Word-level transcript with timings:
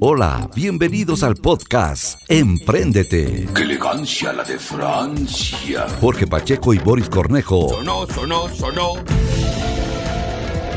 Hola, 0.00 0.50
bienvenidos 0.54 1.22
al 1.22 1.36
podcast 1.36 2.20
Empréndete. 2.28 3.48
¡Qué 3.54 3.62
elegancia 3.62 4.32
la 4.32 4.42
de 4.44 4.58
Francia! 4.58 5.86
Jorge 6.00 6.26
Pacheco 6.26 6.74
y 6.74 6.78
Boris 6.78 7.08
Cornejo 7.08 7.70
Sonó, 7.70 8.06
sonó, 8.06 8.48
sonó. 8.50 8.94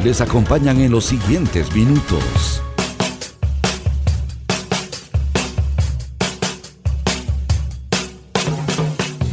les 0.04 0.22
acompañan 0.22 0.80
en 0.80 0.92
los 0.92 1.06
siguientes 1.06 1.74
minutos. 1.76 2.62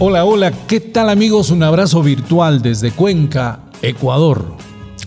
Hola, 0.00 0.24
hola, 0.24 0.52
¿qué 0.66 0.80
tal 0.80 1.10
amigos? 1.10 1.50
Un 1.50 1.62
abrazo 1.62 2.02
virtual 2.02 2.60
desde 2.60 2.90
Cuenca, 2.90 3.60
Ecuador. 3.82 4.56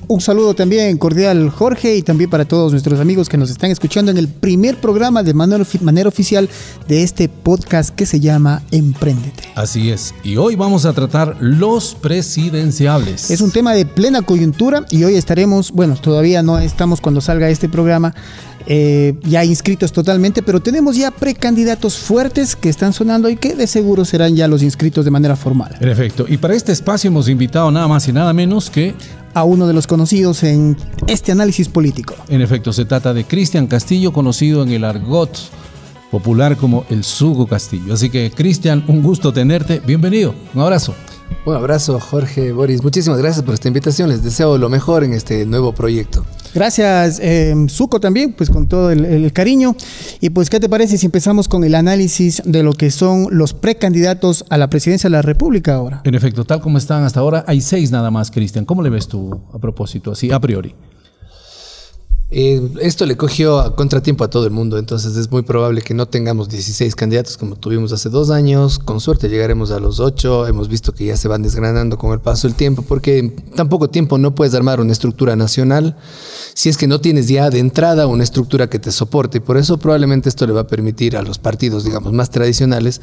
Un 0.07 0.21
saludo 0.21 0.53
también 0.53 0.97
cordial, 0.97 1.49
Jorge, 1.49 1.95
y 1.95 2.03
también 2.03 2.29
para 2.29 2.45
todos 2.45 2.71
nuestros 2.71 2.99
amigos 2.99 3.27
que 3.27 3.37
nos 3.37 3.49
están 3.49 3.71
escuchando 3.71 4.11
en 4.11 4.17
el 4.17 4.27
primer 4.27 4.79
programa 4.79 5.23
de 5.23 5.33
manera, 5.33 5.65
manera 5.82 6.09
oficial 6.09 6.47
de 6.87 7.01
este 7.01 7.27
podcast 7.27 7.89
que 7.89 8.05
se 8.05 8.19
llama 8.19 8.61
Empréndete. 8.71 9.43
Así 9.55 9.89
es, 9.89 10.13
y 10.23 10.37
hoy 10.37 10.55
vamos 10.55 10.86
a 10.86 10.93
tratar 10.93 11.37
los 11.39 11.96
presidenciables. 11.96 13.32
Es 13.32 13.41
un 13.41 13.51
tema 13.51 13.73
de 13.73 13.86
plena 13.86 14.21
coyuntura 14.21 14.86
y 14.91 15.04
hoy 15.04 15.15
estaremos, 15.15 15.71
bueno, 15.71 15.96
todavía 15.96 16.43
no 16.43 16.60
estamos 16.60 17.01
cuando 17.01 17.19
salga 17.19 17.49
este 17.49 17.68
programa 17.68 18.13
eh, 18.68 19.13
ya 19.24 19.43
inscritos 19.43 19.91
totalmente, 19.91 20.41
pero 20.41 20.60
tenemos 20.60 20.96
ya 20.97 21.11
precandidatos 21.11 21.97
fuertes 21.97 22.55
que 22.55 22.69
están 22.69 22.93
sonando 22.93 23.29
y 23.29 23.35
que 23.35 23.55
de 23.55 23.68
seguro 23.68 24.05
serán 24.05 24.35
ya 24.35 24.47
los 24.47 24.63
inscritos 24.63 25.05
de 25.05 25.11
manera 25.11 25.35
formal. 25.35 25.75
En 25.79 25.89
efecto, 25.89 26.25
y 26.27 26.37
para 26.37 26.55
este 26.55 26.71
espacio 26.71 27.10
hemos 27.10 27.29
invitado 27.29 27.71
nada 27.71 27.87
más 27.87 28.07
y 28.07 28.13
nada 28.13 28.33
menos 28.33 28.69
que, 28.69 28.96
A 29.36 29.44
uno 29.44 29.68
de 29.68 29.74
los 29.74 29.86
conocidos 29.86 30.44
en 30.44 30.78
este 31.07 31.32
análisis 31.32 31.70
político. 31.70 32.16
en 32.30 32.42
efecto, 32.42 32.73
se 32.73 32.86
trata 32.86 33.14
de 33.14 33.25
Cristian 33.25 33.67
Castillo, 33.67 34.11
conocido 34.11 34.64
en 34.64 34.70
el 34.70 34.84
argot 34.84 35.38
popular 36.09 36.56
como 36.56 36.86
el 36.89 37.03
Sugo 37.03 37.45
Castillo. 37.45 37.94
Así 37.94 38.09
que, 38.09 38.31
Cristian, 38.31 38.86
un 38.88 39.03
gusto 39.03 39.33
tenerte. 39.33 39.81
Bienvenido, 39.86 40.33
un 40.53 40.61
abrazo. 40.61 40.95
Un 41.45 41.53
abrazo, 41.53 42.00
Jorge, 42.00 42.53
Boris. 42.53 42.81
Muchísimas 42.81 43.19
gracias 43.19 43.44
por 43.44 43.53
esta 43.53 43.67
invitación. 43.67 44.09
Les 44.09 44.23
deseo 44.23 44.58
lo 44.58 44.69
mejor 44.69 45.03
en 45.03 45.14
este 45.14 45.45
nuevo 45.45 45.73
proyecto. 45.73 46.25
Gracias, 46.56 47.20
eh, 47.22 47.53
Zuko 47.67 48.00
también, 48.00 48.31
pues 48.31 48.50
con 48.50 48.70
todo 48.70 48.89
el, 48.89 49.03
el 49.03 49.34
cariño. 49.34 49.75
Y 50.22 50.30
pues, 50.30 50.50
¿qué 50.50 50.58
te 50.61 50.70
parece 50.70 50.98
si 50.98 51.06
empezamos 51.06 51.50
con 51.50 51.66
el 51.66 51.75
análisis 51.75 52.42
de 52.45 52.64
lo 52.64 52.72
que 52.72 52.92
son 52.92 53.28
los 53.30 53.53
precandidatos 53.53 54.45
a 54.50 54.58
la 54.58 54.70
presidencia 54.70 55.09
de 55.09 55.11
la 55.11 55.22
República 55.22 55.76
ahora? 55.76 56.02
En 56.06 56.16
efecto, 56.16 56.45
tal 56.45 56.61
como 56.61 56.78
están 56.78 57.03
hasta 57.03 57.20
ahora, 57.20 57.44
hay 57.45 57.59
seis 57.59 57.92
nada 57.92 58.09
más, 58.09 58.31
Cristian. 58.31 58.64
¿Cómo 58.64 58.81
le 58.81 58.89
ves 58.89 59.09
tú 59.09 59.38
a 59.53 59.59
propósito, 59.59 60.14
así 60.14 60.31
a 60.31 60.39
priori? 60.39 60.73
Eh, 62.38 62.61
esto 62.81 63.05
le 63.05 63.16
cogió 63.16 63.61
a 63.61 63.78
contratiempo 63.78 64.25
a 64.25 64.30
todo 64.30 64.44
el 64.44 64.52
mundo, 64.52 64.78
entonces 64.78 65.16
es 65.16 65.31
muy 65.31 65.44
probable 65.44 65.81
que 65.81 65.94
no 65.94 66.05
tengamos 66.05 66.50
16 66.50 66.94
candidatos 66.94 67.38
como 67.38 67.55
tuvimos 67.55 67.94
hace 67.94 68.09
dos 68.09 68.30
años. 68.30 68.77
Con 68.77 69.00
suerte 69.00 69.30
llegaremos 69.30 69.72
a 69.72 69.80
los 69.80 70.02
8. 70.02 70.47
Hemos 70.47 70.67
visto 70.67 70.92
que 70.94 71.05
ya 71.05 71.16
se 71.16 71.30
van 71.30 71.44
desgranando 71.44 71.97
con 71.97 72.11
el 72.11 72.19
paso 72.19 72.50
del 72.50 72.58
tiempo, 72.58 72.81
porque 72.81 73.19
en 73.19 73.36
tan 73.55 73.69
poco 73.69 73.89
tiempo 73.89 74.17
no 74.17 74.36
puedes 74.36 74.53
armar 74.53 74.81
una 74.81 74.92
estructura 74.92 75.38
nacional 75.38 75.95
si 76.53 76.67
es 76.67 76.75
que 76.75 76.88
no 76.88 77.00
tienes 77.00 77.30
ya 77.30 77.50
de 77.50 77.59
entrada 77.59 78.05
una 78.08 78.23
estructura 78.23 78.70
que 78.70 78.80
te 78.80 78.92
soporte. 78.92 79.38
Y 79.38 79.42
por 79.42 79.55
eso 79.55 79.77
probablemente 79.77 80.27
esto 80.27 80.45
le 80.45 80.52
va 80.52 80.61
a 80.61 80.67
permitir 80.67 81.16
a 81.16 81.22
los 81.22 81.38
partidos, 81.38 81.86
digamos, 81.86 82.11
más 82.11 82.31
tradicionales, 82.31 82.99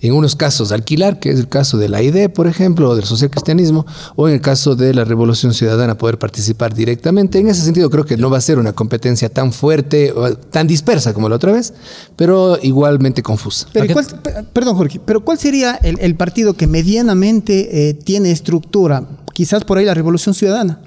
en 0.00 0.14
unos 0.14 0.36
casos 0.36 0.72
alquilar, 0.72 1.20
que 1.20 1.28
es 1.28 1.38
el 1.38 1.48
caso 1.48 1.76
de 1.76 1.90
la 1.90 2.02
ID, 2.02 2.30
por 2.30 2.46
ejemplo, 2.46 2.88
o 2.88 2.96
del 2.96 3.04
socialcristianismo, 3.04 3.84
o 4.16 4.26
en 4.28 4.34
el 4.34 4.40
caso 4.40 4.74
de 4.74 4.94
la 4.94 5.04
Revolución 5.04 5.52
Ciudadana, 5.52 5.98
poder 5.98 6.18
participar 6.18 6.74
directamente. 6.74 7.38
En 7.38 7.48
ese 7.48 7.60
sentido, 7.60 7.90
creo 7.90 8.06
que 8.06 8.16
no 8.16 8.30
va 8.30 8.38
a 8.38 8.40
ser 8.40 8.58
una 8.58 8.69
competencia 8.72 9.28
tan 9.28 9.52
fuerte, 9.52 10.12
o 10.12 10.34
tan 10.36 10.66
dispersa 10.66 11.12
como 11.14 11.28
la 11.28 11.36
otra 11.36 11.52
vez, 11.52 11.72
pero 12.16 12.58
igualmente 12.62 13.22
confusa. 13.22 13.66
Pero, 13.72 13.90
¿A 13.90 13.92
¿cuál- 13.92 14.06
pe- 14.22 14.34
perdón, 14.52 14.76
Jorge, 14.76 15.00
pero 15.04 15.24
¿cuál 15.24 15.38
sería 15.38 15.74
el, 15.82 15.98
el 16.00 16.14
partido 16.16 16.54
que 16.54 16.66
medianamente 16.66 17.88
eh, 17.90 17.94
tiene 17.94 18.30
estructura? 18.30 19.04
Quizás 19.32 19.64
por 19.64 19.78
ahí 19.78 19.84
la 19.84 19.94
Revolución 19.94 20.34
Ciudadana. 20.34 20.80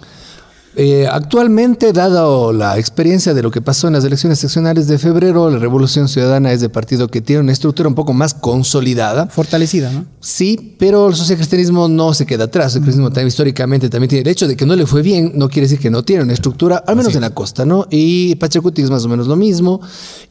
Eh, 0.75 1.07
actualmente, 1.09 1.93
dado 1.93 2.51
la 2.51 2.79
experiencia 2.79 3.35
de 3.35 3.43
lo 3.43 3.51
que 3.51 3.61
pasó 3.61 3.87
en 3.87 3.93
las 3.93 4.03
elecciones 4.03 4.39
seccionales 4.39 4.87
de 4.87 4.97
febrero, 4.97 5.49
la 5.51 5.59
Revolución 5.59 6.07
Ciudadana 6.07 6.51
es 6.51 6.61
de 6.61 6.69
partido 6.69 7.09
que 7.09 7.21
tiene 7.21 7.41
una 7.41 7.51
estructura 7.51 7.87
un 7.87 7.93
poco 7.93 8.13
más 8.13 8.33
consolidada. 8.33 9.27
Fortalecida, 9.27 9.91
¿no? 9.91 10.05
Sí, 10.19 10.75
pero 10.79 11.09
el 11.09 11.15
socialcristianismo 11.15 11.87
no 11.87 12.13
se 12.15 12.25
queda 12.25 12.45
atrás. 12.45 12.75
El 12.75 12.81
cristianismo 12.81 13.09
también, 13.09 13.27
históricamente 13.27 13.89
también 13.89 14.09
tiene 14.09 14.21
el 14.21 14.27
hecho 14.29 14.47
de 14.47 14.55
que 14.55 14.65
no 14.65 14.75
le 14.75 14.87
fue 14.87 15.03
bien, 15.03 15.33
no 15.35 15.47
quiere 15.47 15.67
decir 15.67 15.79
que 15.79 15.91
no 15.91 16.03
tiene 16.03 16.23
una 16.23 16.33
estructura, 16.33 16.83
al 16.87 16.95
menos 16.95 17.13
en 17.13 17.21
la 17.21 17.29
costa, 17.29 17.65
¿no? 17.65 17.85
Y 17.91 18.35
Pachacuti 18.35 18.81
es 18.81 18.89
más 18.89 19.05
o 19.05 19.09
menos 19.09 19.27
lo 19.27 19.35
mismo. 19.35 19.79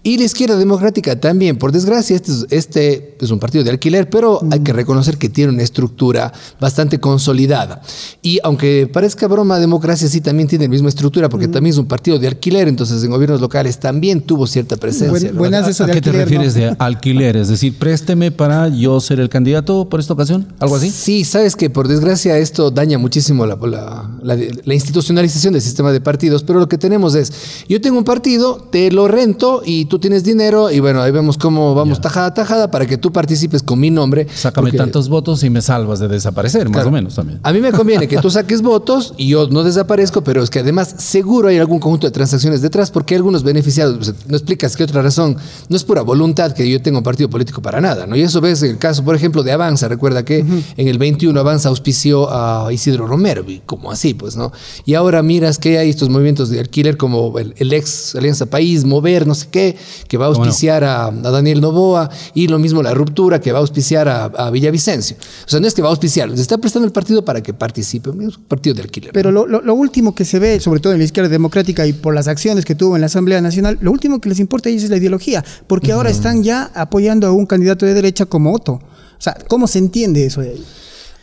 Y 0.03 0.19
la 0.19 0.25
izquierda 0.25 0.57
democrática 0.57 1.21
también. 1.21 1.57
Por 1.57 1.71
desgracia, 1.71 2.17
este 2.17 2.33
es, 2.33 2.47
este 2.51 3.17
es 3.21 3.31
un 3.31 3.39
partido 3.39 3.63
de 3.63 3.71
alquiler, 3.71 4.11
pero 4.11 4.41
hay 4.51 4.61
que 4.61 4.73
reconocer 4.73 5.19
que 5.19 5.29
tiene 5.29 5.53
una 5.53 5.63
estructura 5.63 6.33
bastante 6.61 6.99
consolidada. 6.99 7.81
Y 8.23 8.41
aunque 8.43 8.91
parezca 8.93 9.29
broma, 9.29 9.61
democracia 9.61 10.09
sí 10.09 10.21
también 10.21 10.32
tiene 10.49 10.65
la 10.65 10.71
misma 10.71 10.89
estructura, 10.89 11.29
porque 11.29 11.49
también 11.49 11.73
es 11.75 11.79
un 11.79 11.87
partido 11.87 12.19
de 12.19 12.29
alquiler, 12.29 12.69
entonces 12.69 13.03
en 13.05 13.11
gobiernos 13.11 13.41
locales 13.41 13.79
también 13.79 14.21
tuvo 14.21 14.47
cierta 14.47 14.77
presencia. 14.77 15.33
Buenas 15.33 15.69
eso 15.69 15.85
¿A 15.85 15.87
qué 15.89 16.01
te 16.01 16.13
refieres 16.13 16.55
¿no? 16.57 16.61
de 16.63 16.77
alquiler? 16.79 17.37
Es 17.37 17.49
decir, 17.49 17.79
présteme 17.79 18.31
para 18.31 18.69
yo 18.69 19.01
ser 19.01 19.21
el 19.21 19.29
candidato 19.29 19.89
por 19.89 20.01
esta 20.01 20.13
ocasión, 20.15 20.47
algo 20.59 20.77
así. 20.77 20.91
Sí, 20.91 21.25
sabes 21.25 21.57
que 21.57 21.71
por 21.71 21.89
desgracia 21.89 22.39
esto 22.39 22.71
daña 22.71 22.99
muchísimo 22.99 23.47
la, 23.47 23.57
la- 23.57 24.11
la- 24.23 24.37
la 24.65 24.75
institucionalización 24.75 25.53
del 25.53 25.63
sistema 25.63 25.93
de 25.93 26.01
partidos, 26.01 26.43
pero 26.43 26.59
lo 26.59 26.69
que 26.69 26.79
tenemos 26.79 27.15
es, 27.15 27.33
yo 27.69 27.81
tengo 27.81 27.99
un 27.99 28.05
partido, 28.05 28.69
te 28.71 28.91
lo 28.91 29.09
rento 29.09 29.63
y 29.65 29.87
tú 29.87 29.99
tienes 29.99 30.25
dinero 30.25 30.71
y 30.71 30.81
bueno, 30.81 31.03
ahí 31.03 31.11
vemos 31.13 31.37
cómo 31.39 31.75
vamos 31.75 32.01
tajada 32.01 32.27
a 32.27 32.35
tajada 32.35 32.71
para 32.71 32.87
que 32.87 32.97
tú 32.99 33.13
participes 33.13 33.63
con 33.63 33.79
mi 33.81 33.91
nombre. 33.91 34.27
Sácame 34.35 34.67
porque- 34.69 34.79
tantos 34.79 35.09
votos 35.09 35.43
y 35.45 35.51
me 35.51 35.61
salvas 35.63 35.99
de 36.01 36.09
desaparecer, 36.09 36.69
más 36.69 36.87
o 36.87 36.91
menos 36.91 37.15
también. 37.15 37.41
A 37.43 37.53
mí 37.53 37.61
me 37.61 37.73
conviene 37.73 38.09
que 38.09 38.19
tú 38.19 38.31
saques 38.31 38.63
votos 38.63 39.15
y 39.17 39.29
yo 39.29 39.49
no 39.49 39.63
desaparezco, 39.65 40.22
pero 40.25 40.43
es 40.43 40.51
que 40.51 40.61
además 40.61 40.95
seguro 40.99 41.49
hay 41.49 41.59
algún 41.59 41.79
conjunto 41.79 42.07
de 42.07 42.11
transacciones 42.11 42.63
detrás 42.63 42.91
porque 42.91 43.15
hay 43.15 43.17
algunos 43.17 43.43
beneficiados. 43.43 43.97
Pues, 43.97 44.15
No 44.29 44.37
explicas 44.37 44.77
qué 44.77 44.85
otra 44.85 45.03
razón. 45.03 45.37
No 45.69 45.77
es 45.77 45.85
pura 45.85 46.03
voluntad 46.03 46.53
que 46.53 46.69
yo 46.71 46.81
tenga 46.83 46.99
un 46.99 47.05
partido 47.05 47.29
político 47.31 47.61
para 47.63 47.81
nada, 47.81 48.07
¿no? 48.07 48.17
Y 48.17 48.23
eso 48.23 48.41
ves 48.41 48.63
en 48.63 48.71
el 48.71 48.79
caso, 48.79 49.05
por 49.05 49.15
ejemplo, 49.15 49.43
de 49.43 49.53
Avanza. 49.53 49.89
Recuerda 49.89 50.25
que 50.25 50.39
en 50.39 50.89
el 50.89 50.99
21 50.99 51.39
Avanza 51.39 51.69
auspició 51.69 52.29
a 52.31 52.73
Isidro 52.73 53.07
Romero, 53.07 53.45
y 53.49 53.61
como 53.67 53.91
así, 53.91 54.15
pues, 54.15 54.37
¿no? 54.37 54.53
Y 54.85 54.95
ahora 54.95 55.23
miras 55.23 55.59
que 55.59 55.79
hay 55.79 55.91
estos 55.91 56.09
movimientos 56.09 56.51
de 56.51 56.61
alquiler 56.61 56.97
como 56.97 57.39
el, 57.39 57.55
el 57.57 57.73
ex 57.73 58.15
Alianza 58.15 58.47
País, 58.47 58.85
Mover, 58.85 59.27
no 59.27 59.35
sé 59.35 59.49
qué, 59.51 59.77
que 60.09 60.17
va 60.19 60.27
a 60.27 60.29
auspiciar 60.29 60.85
a, 60.85 61.07
a 61.07 61.11
Daniel 61.11 61.61
Novoa 61.61 62.11
y 62.35 62.49
lo 62.49 62.59
mismo 62.59 62.83
la 62.83 62.95
ruptura 62.95 63.41
que 63.41 63.53
va 63.53 63.59
a 63.59 63.61
auspiciar 63.63 64.09
a, 64.09 64.25
a 64.25 64.51
Villavicencio. 64.51 65.17
O 65.47 65.49
sea, 65.49 65.61
no 65.61 65.67
es 65.67 65.75
que 65.75 65.83
va 65.83 65.89
a 65.89 65.91
auspiciar, 65.91 66.29
les 66.29 66.41
está 66.41 66.59
prestando 66.59 66.87
el 66.87 66.93
partido 66.93 67.25
para 67.25 67.43
que 67.43 67.53
participe. 67.55 68.11
Es 68.11 68.37
un 68.37 68.45
partido 68.49 68.75
de 68.75 68.83
alquiler. 68.83 69.13
Pero 69.13 69.31
lo, 69.31 69.47
lo- 69.47 69.61
lo 69.63 69.75
último 69.75 70.12
que 70.15 70.25
se 70.25 70.39
ve, 70.39 70.61
sobre 70.61 70.81
todo 70.81 70.93
en 70.93 70.99
la 70.99 71.05
izquierda 71.05 71.29
democrática 71.31 71.87
y 71.87 71.93
por 71.93 72.15
las 72.15 72.29
acciones 72.29 72.65
que 72.65 72.75
tuvo 72.75 72.95
en 72.97 73.01
la 73.01 73.07
Asamblea 73.07 73.41
Nacional, 73.41 73.79
lo 73.81 73.91
último 73.93 74.21
que 74.21 74.29
les 74.29 74.39
importa 74.41 74.69
a 74.69 74.73
ellos 74.73 74.85
es 74.85 74.91
la 74.91 74.97
ideología, 74.97 75.45
porque 75.67 75.93
ahora 75.93 76.11
están 76.11 76.43
ya 76.43 76.71
apoyando 76.75 77.27
a 77.27 77.33
un 77.33 77.47
candidato 77.47 77.87
de 77.87 77.95
derecha 77.95 78.27
como 78.27 78.53
Otto. 78.53 78.73
O 78.73 78.81
sea, 79.19 79.37
¿cómo 79.49 79.67
se 79.67 79.79
entiende 79.79 80.25
eso 80.27 80.41
de 80.41 80.51
ahí? 80.51 80.65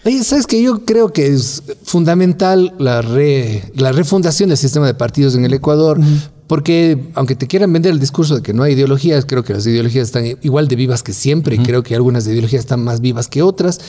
Oye, 0.05 0.23
¿sabes 0.23 0.47
que 0.47 0.61
Yo 0.61 0.85
creo 0.85 1.11
que 1.11 1.27
es 1.27 1.61
fundamental 1.83 2.73
la, 2.79 3.01
re- 3.01 3.71
la 3.75 3.91
refundación 3.91 4.47
del 4.49 4.57
sistema 4.57 4.87
de 4.87 4.93
partidos 4.93 5.35
en 5.35 5.43
el 5.43 5.53
Ecuador. 5.53 5.99
Porque 6.49 6.97
aunque 7.13 7.35
te 7.35 7.45
quieran 7.45 7.71
vender 7.71 7.91
el 7.91 7.99
discurso 7.99 8.33
de 8.33 8.41
que 8.41 8.55
no 8.55 8.63
hay 8.63 8.73
ideologías, 8.73 9.23
creo 9.27 9.43
que 9.43 9.53
las 9.53 9.67
ideologías 9.67 10.07
están 10.07 10.25
igual 10.41 10.67
de 10.67 10.75
vivas 10.75 11.03
que 11.03 11.13
siempre 11.13 11.55
y 11.55 11.59
creo 11.59 11.83
que 11.83 11.93
algunas 11.93 12.25
ideologías 12.25 12.61
están 12.61 12.83
más 12.83 13.01
vivas 13.01 13.27
que 13.27 13.43
otras. 13.43 13.79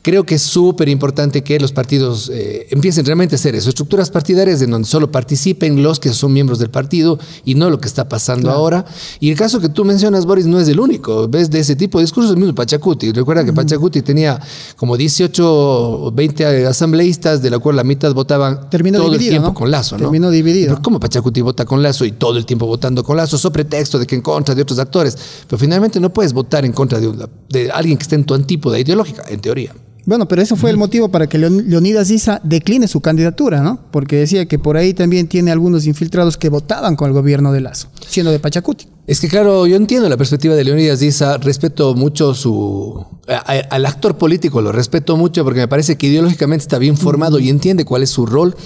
Creo 0.00 0.24
que 0.24 0.36
es 0.36 0.42
súper 0.42 0.88
importante 0.88 1.44
que 1.44 1.60
los 1.60 1.72
partidos 1.72 2.30
eh, 2.32 2.68
empiecen 2.70 3.04
realmente 3.04 3.34
a 3.34 3.38
ser 3.38 3.54
eso, 3.54 3.68
estructuras 3.68 4.08
partidarias 4.08 4.62
en 4.62 4.70
donde 4.70 4.88
solo 4.88 5.12
participen 5.12 5.82
los 5.82 6.00
que 6.00 6.08
son 6.14 6.32
miembros 6.32 6.58
del 6.58 6.70
partido 6.70 7.18
y 7.44 7.54
no 7.54 7.68
lo 7.68 7.80
que 7.80 7.86
está 7.86 8.08
pasando 8.08 8.50
ahora. 8.50 8.86
Y 9.20 9.30
el 9.30 9.36
caso 9.36 9.60
que 9.60 9.68
tú 9.68 9.84
mencionas, 9.84 10.24
Boris, 10.24 10.46
no 10.46 10.58
es 10.58 10.68
el 10.68 10.80
único. 10.80 11.28
Ves 11.28 11.50
de 11.50 11.60
ese 11.60 11.76
tipo 11.76 11.98
de 11.98 12.04
discursos, 12.04 12.32
el 12.32 12.38
mismo 12.38 12.54
Pachacuti. 12.54 13.12
Recuerda 13.12 13.44
que 13.44 13.52
Pachacuti 13.52 14.00
tenía 14.00 14.40
como 14.76 14.96
18 14.96 15.44
o 15.46 16.12
20 16.12 16.66
asambleístas, 16.66 17.42
de 17.42 17.50
la 17.50 17.58
cual 17.58 17.76
la 17.76 17.84
mitad 17.84 18.14
votaban 18.14 18.70
Terminó 18.70 19.00
todo 19.00 19.12
el 19.12 19.18
tiempo 19.18 19.48
¿no? 19.48 19.54
con 19.54 19.70
Lazo, 19.70 19.98
¿no? 19.98 20.04
Terminó 20.04 20.30
dividido. 20.30 20.68
Pero 20.70 20.82
¿Cómo 20.82 20.98
Pachacuti 20.98 21.42
vota 21.42 21.66
con 21.66 21.82
Lazo 21.82 22.05
y 22.06 22.12
todo 22.12 22.38
el 22.38 22.46
tiempo 22.46 22.66
votando 22.66 23.02
con 23.04 23.16
Lazo, 23.16 23.36
sobre 23.38 23.64
pretexto 23.64 23.98
de 23.98 24.06
que 24.06 24.14
en 24.14 24.22
contra 24.22 24.54
de 24.54 24.62
otros 24.62 24.78
actores? 24.78 25.16
Pero 25.48 25.58
finalmente 25.58 26.00
no 26.00 26.12
puedes 26.12 26.32
votar 26.32 26.64
en 26.64 26.72
contra 26.72 26.98
de, 27.00 27.70
alguien 27.70 27.96
que 27.98 28.02
esté 28.02 28.14
en 28.14 28.24
tu 28.24 28.34
antípoda 28.34 28.78
ideológica, 28.78 29.24
en 29.28 29.40
teoría. 29.40 29.74
Bueno, 30.04 30.28
pero 30.28 30.40
eso 30.40 30.54
fue 30.54 30.70
el 30.70 30.76
motivo 30.76 31.08
para 31.10 31.26
que 31.28 31.36
Leon- 31.36 31.64
Leonidas 31.66 32.10
Issa 32.10 32.40
decline 32.44 32.86
su 32.86 33.00
candidatura, 33.00 33.60
¿no? 33.60 33.80
Porque 33.90 34.16
decía 34.16 34.46
que 34.46 34.56
por 34.58 34.76
ahí 34.76 34.94
también 34.94 35.26
tiene 35.26 35.50
algunos 35.50 35.84
infiltrados 35.86 36.36
que 36.36 36.48
votaban 36.48 36.94
con 36.94 37.08
el 37.08 37.12
gobierno 37.12 37.52
de 37.52 37.60
Lazo, 37.60 37.88
siendo 38.06 38.30
de 38.30 38.38
Pachacuti. 38.38 38.86
Es 39.06 39.20
que 39.20 39.28
claro, 39.28 39.68
yo 39.68 39.76
entiendo 39.76 40.08
la 40.08 40.16
perspectiva 40.16 40.56
de 40.56 40.64
Leonidas 40.64 40.98
Diza, 40.98 41.36
respeto 41.38 41.94
mucho 41.94 42.34
su... 42.34 43.04
a- 43.28 43.34
a- 43.52 43.60
al 43.70 43.86
actor 43.86 44.18
político 44.18 44.60
lo 44.60 44.72
respeto 44.72 45.16
mucho 45.16 45.44
porque 45.44 45.60
me 45.60 45.68
parece 45.68 45.96
que 45.96 46.08
ideológicamente 46.08 46.62
está 46.62 46.78
bien 46.78 46.96
formado 46.96 47.38
y 47.38 47.48
entiende 47.48 47.84
cuál 47.84 48.02
es 48.02 48.10
su 48.10 48.26
rol 48.26 48.56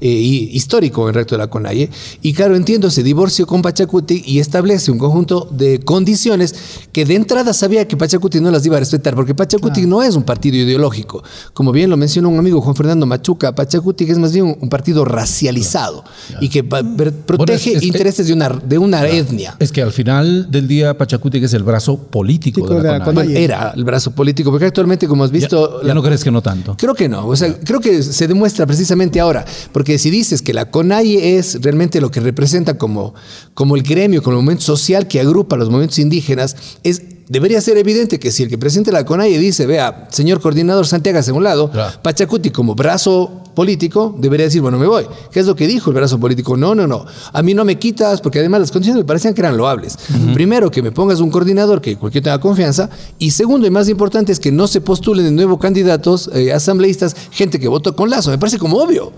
eh, 0.00 0.06
y- 0.08 0.50
histórico 0.56 1.02
en 1.02 1.08
el 1.08 1.14
recto 1.14 1.34
de 1.34 1.38
la 1.40 1.50
CONAIE. 1.50 1.90
Y 2.22 2.32
claro, 2.32 2.54
entiendo 2.54 2.86
ese 2.86 3.02
divorcio 3.02 3.44
con 3.48 3.60
Pachacuti 3.60 4.22
y 4.24 4.38
establece 4.38 4.92
un 4.92 4.98
conjunto 4.98 5.48
de 5.50 5.80
condiciones 5.80 6.54
que 6.92 7.04
de 7.04 7.16
entrada 7.16 7.52
sabía 7.52 7.88
que 7.88 7.96
Pachacuti 7.96 8.40
no 8.40 8.52
las 8.52 8.64
iba 8.66 8.76
a 8.76 8.80
respetar 8.80 9.16
porque 9.16 9.34
Pachacuti 9.34 9.84
no 9.84 10.04
es 10.04 10.14
un 10.14 10.22
partido 10.22 10.56
ideológico. 10.58 11.24
Como 11.54 11.72
bien 11.72 11.90
lo 11.90 11.96
mencionó 11.96 12.28
un 12.28 12.38
amigo 12.38 12.60
Juan 12.60 12.76
Fernando 12.76 13.04
Machuca, 13.04 13.52
Pachacuti 13.52 14.04
es 14.04 14.18
más 14.18 14.32
bien 14.32 14.44
un, 14.44 14.56
un 14.60 14.68
partido 14.68 15.04
racializado 15.04 16.04
y 16.40 16.48
que 16.50 16.62
protege 16.62 17.72
es 17.72 17.80
que- 17.80 17.86
intereses 17.86 18.28
de 18.28 18.32
una, 18.32 18.48
de 18.50 18.78
una 18.78 19.04
etnia. 19.08 19.56
Es 19.58 19.72
que 19.72 19.87
al 19.88 19.92
final 19.92 20.50
del 20.50 20.68
día 20.68 20.96
Pachacuti 20.96 21.38
es 21.38 21.52
el 21.54 21.62
brazo 21.64 21.96
político 21.98 22.66
de 22.68 22.82
la, 22.82 22.92
de 22.94 22.98
la 23.00 23.04
CONAIE. 23.04 23.26
CONAIE. 23.26 23.44
Era 23.44 23.72
el 23.76 23.84
brazo 23.84 24.12
político, 24.12 24.50
porque 24.50 24.66
actualmente, 24.66 25.08
como 25.08 25.24
has 25.24 25.30
visto, 25.30 25.80
ya 25.82 25.88
la- 25.88 25.94
no 25.94 26.02
crees 26.02 26.22
que 26.22 26.30
no 26.30 26.40
tanto. 26.42 26.76
Creo 26.78 26.94
que 26.94 27.08
no, 27.08 27.26
o 27.26 27.34
sea, 27.36 27.52
creo 27.64 27.80
que 27.80 28.02
se 28.02 28.28
demuestra 28.28 28.66
precisamente 28.66 29.18
ahora, 29.20 29.44
porque 29.72 29.98
si 29.98 30.10
dices 30.10 30.42
que 30.42 30.54
la 30.54 30.70
CONAIE 30.70 31.38
es 31.38 31.60
realmente 31.62 32.00
lo 32.00 32.10
que 32.10 32.20
representa 32.20 32.78
como, 32.78 33.14
como 33.54 33.74
el 33.76 33.82
gremio, 33.82 34.22
como 34.22 34.36
el 34.38 34.42
movimiento 34.44 34.64
social 34.64 35.08
que 35.08 35.20
agrupa 35.20 35.56
a 35.56 35.58
los 35.58 35.68
movimientos 35.68 35.98
indígenas, 35.98 36.56
es 36.84 37.02
debería 37.28 37.60
ser 37.60 37.76
evidente 37.78 38.18
que 38.18 38.30
si 38.32 38.42
el 38.44 38.48
que 38.48 38.58
presente 38.58 38.92
la 38.92 39.04
CONAIE 39.04 39.38
dice, 39.38 39.66
vea, 39.66 40.08
señor 40.10 40.40
coordinador 40.40 40.86
Santiago 40.86 41.18
a 41.18 41.32
un 41.32 41.44
lado, 41.44 41.70
Claro. 41.70 41.98
Pachacuti 42.02 42.50
como 42.50 42.74
brazo 42.74 43.42
político 43.54 44.14
debería 44.18 44.46
decir, 44.46 44.62
bueno, 44.62 44.78
me 44.78 44.86
voy. 44.86 45.04
¿Qué 45.32 45.40
es 45.40 45.46
lo 45.46 45.56
que 45.56 45.66
dijo 45.66 45.90
el 45.90 45.96
brazo 45.96 46.20
político? 46.20 46.56
No, 46.56 46.74
no, 46.76 46.86
no. 46.86 47.04
A 47.32 47.42
mí 47.42 47.54
no 47.54 47.64
me 47.64 47.76
quitas, 47.76 48.20
porque 48.20 48.38
además 48.38 48.60
las 48.60 48.70
condiciones 48.70 49.02
me 49.02 49.06
parecían 49.06 49.34
que 49.34 49.40
eran 49.40 49.56
loables. 49.56 49.98
Primero, 50.32 50.70
que 50.70 50.80
me 50.80 50.92
pongas 50.92 51.18
un 51.18 51.30
coordinador 51.30 51.80
que 51.80 51.96
cualquiera 51.96 52.24
tenga 52.26 52.40
confianza. 52.40 52.88
Y 53.18 53.32
segundo, 53.32 53.66
y 53.66 53.70
más 53.70 53.88
importante, 53.88 54.30
es 54.30 54.38
que 54.38 54.52
no 54.52 54.68
se 54.68 54.80
postulen 54.80 55.24
de 55.24 55.32
nuevo 55.32 55.58
candidatos, 55.58 56.30
eh, 56.34 56.52
asambleístas, 56.52 57.16
gente 57.32 57.58
que 57.58 57.66
votó 57.66 57.96
con 57.96 58.10
lazo. 58.10 58.30
Me 58.30 58.38
parece 58.38 58.58
como 58.58 58.78
obvio. 58.78 59.12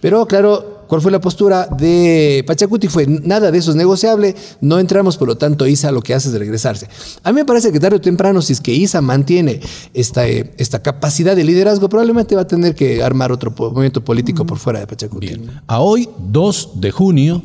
Pero 0.00 0.26
claro, 0.26 0.71
¿cuál 0.92 1.00
fue 1.00 1.10
la 1.10 1.22
postura 1.22 1.66
de 1.68 2.44
Pachacuti? 2.46 2.86
Fue 2.86 3.06
nada 3.06 3.50
de 3.50 3.56
eso 3.56 3.70
es 3.70 3.78
negociable, 3.78 4.36
no 4.60 4.78
entramos, 4.78 5.16
por 5.16 5.26
lo 5.26 5.38
tanto 5.38 5.66
ISA 5.66 5.90
lo 5.90 6.02
que 6.02 6.12
hace 6.12 6.28
es 6.28 6.34
regresarse. 6.34 6.86
A 7.22 7.32
mí 7.32 7.36
me 7.36 7.46
parece 7.46 7.72
que 7.72 7.80
tarde 7.80 7.96
o 7.96 8.00
temprano, 8.02 8.42
si 8.42 8.52
es 8.52 8.60
que 8.60 8.74
ISA 8.74 9.00
mantiene 9.00 9.60
esta, 9.94 10.28
eh, 10.28 10.52
esta 10.58 10.82
capacidad 10.82 11.34
de 11.34 11.44
liderazgo, 11.44 11.88
probablemente 11.88 12.36
va 12.36 12.42
a 12.42 12.46
tener 12.46 12.74
que 12.74 13.02
armar 13.02 13.32
otro 13.32 13.54
movimiento 13.56 14.04
político 14.04 14.44
por 14.44 14.58
fuera 14.58 14.80
de 14.80 14.86
Pachacuti. 14.86 15.40
A 15.66 15.80
hoy, 15.80 16.10
2 16.18 16.72
de 16.74 16.90
junio, 16.90 17.42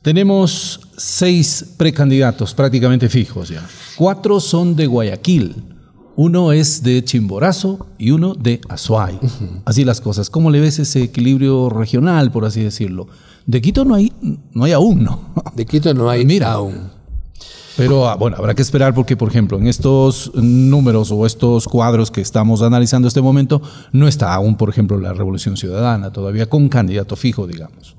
tenemos 0.00 0.80
seis 0.96 1.74
precandidatos 1.76 2.54
prácticamente 2.54 3.10
fijos 3.10 3.50
ya. 3.50 3.68
Cuatro 3.96 4.40
son 4.40 4.74
de 4.74 4.86
Guayaquil, 4.86 5.73
uno 6.16 6.52
es 6.52 6.82
de 6.82 7.04
Chimborazo 7.04 7.86
y 7.98 8.10
uno 8.10 8.34
de 8.34 8.60
Azuay. 8.68 9.18
Así 9.64 9.84
las 9.84 10.00
cosas. 10.00 10.30
¿Cómo 10.30 10.50
le 10.50 10.60
ves 10.60 10.78
ese 10.78 11.02
equilibrio 11.02 11.68
regional, 11.68 12.30
por 12.30 12.44
así 12.44 12.62
decirlo? 12.62 13.08
De 13.46 13.60
Quito 13.60 13.84
no 13.84 13.94
hay, 13.94 14.12
no 14.52 14.64
hay 14.64 14.72
aún, 14.72 15.04
¿no? 15.04 15.34
De 15.54 15.66
Quito 15.66 15.92
no 15.92 16.08
hay 16.08 16.24
Mira. 16.24 16.52
aún. 16.52 16.90
Pero 17.76 18.08
ah, 18.08 18.14
bueno, 18.14 18.36
habrá 18.36 18.54
que 18.54 18.62
esperar 18.62 18.94
porque, 18.94 19.16
por 19.16 19.28
ejemplo, 19.28 19.58
en 19.58 19.66
estos 19.66 20.32
números 20.34 21.10
o 21.10 21.26
estos 21.26 21.66
cuadros 21.66 22.10
que 22.10 22.20
estamos 22.20 22.62
analizando 22.62 23.06
en 23.06 23.08
este 23.08 23.20
momento, 23.20 23.60
no 23.92 24.06
está 24.06 24.32
aún, 24.32 24.56
por 24.56 24.68
ejemplo, 24.68 24.98
la 24.98 25.12
Revolución 25.12 25.56
Ciudadana, 25.56 26.12
todavía 26.12 26.48
con 26.48 26.68
candidato 26.68 27.16
fijo, 27.16 27.46
digamos. 27.48 27.96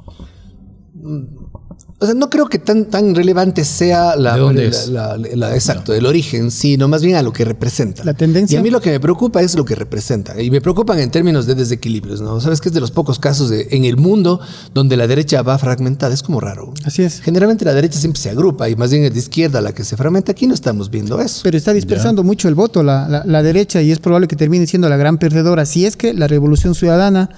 O 1.97 2.05
sea, 2.05 2.13
no 2.13 2.29
creo 2.29 2.47
que 2.47 2.59
tan, 2.59 2.85
tan 2.85 3.15
relevante 3.15 3.63
sea 3.63 4.17
la, 4.17 4.33
¿De 4.33 4.39
dónde 4.41 4.63
la- 4.63 4.69
es? 4.69 4.87
la- 4.89 5.17
la- 5.17 5.55
exacto, 5.55 5.93
el 5.93 6.05
origen, 6.05 6.51
sino 6.51 6.89
más 6.89 7.01
bien 7.01 7.15
a 7.15 7.21
lo 7.21 7.31
que 7.31 7.45
representa. 7.45 8.03
La 8.03 8.13
tendencia. 8.13 8.57
Y 8.57 8.59
a 8.59 8.61
mí 8.61 8.69
lo 8.69 8.81
que 8.81 8.91
me 8.91 8.99
preocupa 8.99 9.41
es 9.41 9.55
lo 9.55 9.63
que 9.63 9.75
representa. 9.75 10.39
Y 10.41 10.51
me 10.51 10.59
preocupan 10.59 10.99
en 10.99 11.09
términos 11.09 11.45
de 11.45 11.55
desequilibrios, 11.55 12.19
¿no? 12.19 12.41
Sabes 12.41 12.59
que 12.59 12.67
es 12.67 12.73
de 12.75 12.81
los 12.81 12.91
pocos 12.91 13.17
casos 13.17 13.49
de- 13.49 13.69
en 13.71 13.85
el 13.85 13.95
mundo 13.95 14.41
donde 14.73 14.97
la 14.97 15.07
derecha 15.07 15.41
va 15.41 15.57
fragmentada. 15.57 16.13
Es 16.13 16.21
como 16.21 16.41
raro. 16.41 16.73
Así 16.83 17.01
es. 17.01 17.21
Generalmente 17.21 17.63
la 17.63 17.73
derecha 17.73 17.97
siempre 17.97 18.21
se 18.21 18.29
agrupa 18.29 18.67
y 18.67 18.75
más 18.75 18.91
bien 18.91 19.05
es 19.05 19.13
de 19.13 19.19
izquierda 19.19 19.61
la 19.61 19.71
que 19.73 19.85
se 19.85 19.95
fragmenta. 19.95 20.33
Aquí 20.33 20.47
no 20.47 20.53
estamos 20.53 20.89
viendo 20.89 21.21
eso. 21.21 21.39
Pero 21.43 21.55
está 21.57 21.71
dispersando 21.71 22.23
mucho 22.25 22.49
el 22.49 22.55
voto 22.55 22.83
la, 22.83 23.07
la- 23.07 23.23
la 23.25 23.41
derecha 23.41 23.81
y 23.81 23.91
es 23.91 23.99
probable 23.99 24.27
que 24.27 24.35
termine 24.35 24.67
siendo 24.67 24.89
la 24.89 24.97
gran 24.97 25.17
perdedora 25.17 25.65
si 25.65 25.85
es 25.85 25.95
que 25.95 26.13
la 26.13 26.27
revolución 26.27 26.75
ciudadana 26.75 27.29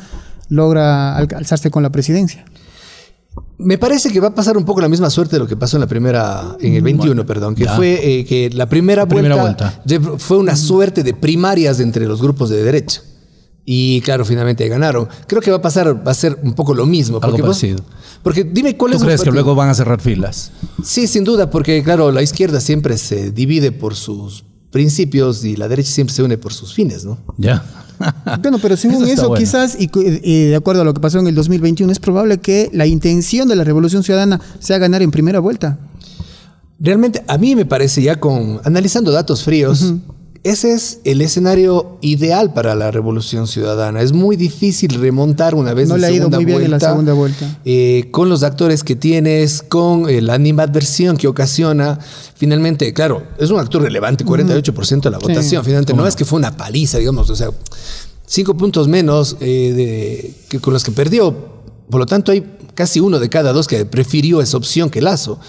logra 0.50 1.16
al- 1.16 1.28
alzarse 1.36 1.70
con 1.70 1.84
la 1.84 1.92
presidencia. 1.92 2.44
Me 3.60 3.78
parece 3.80 4.12
que 4.12 4.20
va 4.20 4.28
a 4.28 4.36
pasar 4.36 4.56
un 4.56 4.66
poco 4.66 4.82
la 4.82 4.88
misma 4.90 5.10
suerte 5.10 5.36
de 5.36 5.40
lo 5.40 5.48
que 5.48 5.58
pasó 5.58 5.78
en 5.78 5.82
la 5.82 5.88
primera, 5.88 6.56
en 6.60 6.76
el 6.76 6.84
21, 6.84 7.26
perdón, 7.26 7.56
que 7.56 7.64
ya. 7.66 7.76
fue 7.76 8.20
eh, 8.20 8.26
que 8.26 8.52
la 8.52 8.70
primera, 8.70 9.04
La 9.04 9.08
primera 9.08 9.36
vuelta, 9.42 9.82
fue 10.20 10.38
una 10.38 10.56
suerte 10.56 11.02
de 11.04 11.14
primarias 11.16 11.80
entre 11.80 12.06
los 12.08 12.22
grupos 12.22 12.50
de 12.50 12.64
derecha. 12.64 13.02
Y 13.66 14.00
claro, 14.02 14.24
finalmente 14.24 14.66
ganaron. 14.70 15.10
Creo 15.28 15.42
que 15.42 15.52
va 15.52 15.58
a 15.58 15.62
pasar, 15.62 16.08
va 16.08 16.12
a 16.12 16.16
ser 16.16 16.40
un 16.44 16.54
poco 16.54 16.74
lo 16.74 16.86
mismo. 16.86 17.18
Algo 17.18 17.30
Porque, 17.32 17.42
vos- 17.42 17.58
parecido. 17.60 17.84
porque 18.24 18.44
dime 18.46 18.78
cuál 18.78 18.92
¿Tú 18.92 18.98
es 18.98 19.02
un 19.02 19.08
crees 19.08 19.22
que 19.24 19.32
luego 19.32 19.56
van 19.56 19.70
a 19.70 19.74
cerrar 19.74 20.00
filas? 20.00 20.52
Sí, 20.84 21.06
sin 21.08 21.24
duda, 21.26 21.50
porque 21.50 21.84
claro, 21.84 22.12
la 22.12 22.22
izquierda 22.22 22.62
siempre 22.62 22.98
se 22.98 23.32
divide 23.32 23.72
por 23.74 23.96
sus 23.96 24.46
principios 24.72 25.44
y 25.44 25.56
la 25.58 25.68
derecha 25.68 25.92
siempre 25.92 26.16
se 26.16 26.24
une 26.24 26.38
por 26.38 26.54
sus 26.54 26.74
fines, 26.74 27.04
¿no? 27.04 27.18
Ya. 27.38 27.66
Bueno, 28.42 28.60
pero 28.62 28.78
según 28.78 28.98
Eso 28.98 29.06
está 29.06 29.14
eso, 29.14 29.30
bueno. 29.30 29.40
quizás, 29.40 29.78
y 29.80 30.46
de 30.46 30.56
acuerdo 30.56 30.82
a 30.82 30.86
lo 30.86 30.94
que 30.94 31.00
pasó 31.00 31.20
en 31.20 31.28
el 31.28 31.36
2021, 31.36 31.92
es 31.92 32.00
probable 32.00 32.38
que 32.38 32.70
la 32.74 32.86
intención 32.86 33.48
de 33.48 33.56
la 33.56 33.64
revolución 33.64 34.04
ciudadana 34.04 34.40
sea 34.60 34.78
ganar 34.78 35.02
en 35.02 35.12
primera 35.12 35.40
vuelta. 35.40 35.80
Realmente, 36.80 37.24
a 37.28 37.38
mí 37.38 37.56
me 37.56 37.66
parece 37.66 38.02
ya 38.04 38.20
con, 38.20 38.62
analizando 38.64 39.12
datos 39.12 39.44
fríos, 39.44 39.94
ese 40.44 40.74
es 40.74 41.00
el 41.04 41.22
escenario 41.22 41.98
ideal 42.02 42.54
para 42.54 42.76
la 42.76 42.92
revolución 42.92 43.48
ciudadana. 43.48 44.02
Es 44.02 44.14
muy 44.14 44.36
difícil 44.36 44.92
remontar 45.00 45.56
una 45.56 45.74
vez 45.74 45.90
No 45.90 45.96
en 45.96 46.02
le 46.02 46.08
ha 46.08 46.12
ido 46.12 46.30
muy 46.30 46.46
bien 46.46 46.62
en 46.62 46.72
la 46.72 46.78
vuelta, 46.78 46.90
segunda 46.90 47.14
vuelta. 47.14 47.60
eh, 47.66 48.08
con 48.12 48.30
los 48.30 48.44
actores 48.44 48.84
que 48.84 48.96
tienes, 48.96 49.62
con 49.62 50.10
eh, 50.10 50.22
la 50.22 50.34
animadversión 50.34 51.18
que 51.18 51.28
ocasiona. 51.28 52.00
Finalmente, 52.36 52.94
claro, 52.94 53.24
es 53.38 53.50
un 53.50 53.60
actor 53.60 53.82
relevante, 53.82 54.26
48% 54.26 55.02
de 55.02 55.12
la 55.12 55.18
votación. 55.18 55.64
Finalmente, 55.64 55.94
no 55.94 56.06
es 56.08 56.16
que 56.16 56.26
fue 56.26 56.40
una 56.40 56.56
paliza, 56.56 56.98
digamos, 56.98 57.30
o 57.30 57.36
sea, 57.36 57.50
cinco 58.26 58.56
puntos 58.56 58.88
menos 58.88 59.38
eh, 59.40 59.74
de, 59.76 60.34
que 60.50 60.60
con 60.60 60.74
los 60.74 60.84
que 60.84 60.92
perdió. 60.92 61.58
Por 61.90 62.00
lo 62.00 62.06
tanto, 62.06 62.32
hay 62.32 62.46
casi 62.76 63.00
uno 63.00 63.20
de 63.20 63.30
cada 63.30 63.54
dos 63.54 63.68
que 63.68 63.86
prefirió 63.86 64.42
esa 64.42 64.58
opción 64.58 64.90
que 64.90 65.02
Lazo. 65.02 65.40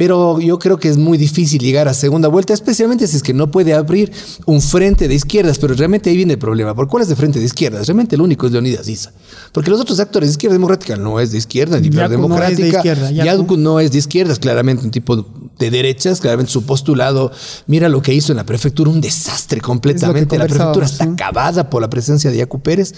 Pero 0.00 0.40
yo 0.40 0.58
creo 0.58 0.78
que 0.78 0.88
es 0.88 0.96
muy 0.96 1.18
difícil 1.18 1.60
llegar 1.60 1.86
a 1.86 1.92
segunda 1.92 2.28
vuelta, 2.28 2.54
especialmente 2.54 3.06
si 3.06 3.18
es 3.18 3.22
que 3.22 3.34
no 3.34 3.50
puede 3.50 3.74
abrir 3.74 4.10
un 4.46 4.62
frente 4.62 5.08
de 5.08 5.14
izquierdas. 5.14 5.58
Pero 5.58 5.74
realmente 5.74 6.08
ahí 6.08 6.16
viene 6.16 6.32
el 6.32 6.38
problema. 6.38 6.74
¿Por 6.74 6.88
cuál 6.88 7.02
es 7.02 7.10
de 7.10 7.16
frente 7.16 7.38
de 7.38 7.44
izquierdas? 7.44 7.86
Realmente 7.86 8.16
el 8.16 8.22
único 8.22 8.46
es 8.46 8.52
Leonidas 8.52 8.88
Issa. 8.88 9.12
Porque 9.52 9.70
los 9.70 9.78
otros 9.78 10.00
actores 10.00 10.30
de 10.30 10.32
izquierda 10.32 10.54
democrática 10.54 10.96
no 10.96 11.20
es 11.20 11.32
de 11.32 11.36
izquierda, 11.36 11.78
ni 11.78 11.90
Yacu 11.90 11.96
no 11.96 12.02
es 12.02 12.08
de 12.08 12.16
democrática. 12.16 12.78
izquierda, 12.78 13.10
no 13.58 13.78
es 13.78 13.92
de 13.92 13.98
izquierdas, 13.98 14.38
claramente 14.38 14.86
un 14.86 14.90
tipo 14.90 15.16
de 15.58 15.70
derechas, 15.70 16.18
claramente 16.18 16.50
su 16.50 16.64
postulado. 16.64 17.30
Mira 17.66 17.90
lo 17.90 18.00
que 18.00 18.14
hizo 18.14 18.32
en 18.32 18.38
la 18.38 18.46
prefectura, 18.46 18.88
un 18.88 19.02
desastre 19.02 19.60
completamente. 19.60 20.38
La 20.38 20.46
prefectura 20.46 20.86
está 20.86 21.04
¿sí? 21.04 21.10
acabada 21.10 21.68
por 21.68 21.82
la 21.82 21.90
presencia 21.90 22.30
de 22.30 22.38
Yacu 22.38 22.62
Pérez 22.62 22.94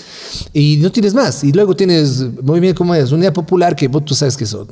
y 0.53 0.77
no 0.77 0.93
tienes 0.93 1.15
más. 1.15 1.43
Y 1.43 1.51
luego 1.51 1.75
tienes 1.75 2.25
muy 2.45 2.61
bien 2.61 2.77
como 2.77 2.95
es, 2.95 3.11
Unidad 3.11 3.33
Popular, 3.33 3.75
que 3.75 3.89
vos 3.89 4.05
tú 4.05 4.15
sabes 4.15 4.37
que 4.37 4.47
son. 4.47 4.69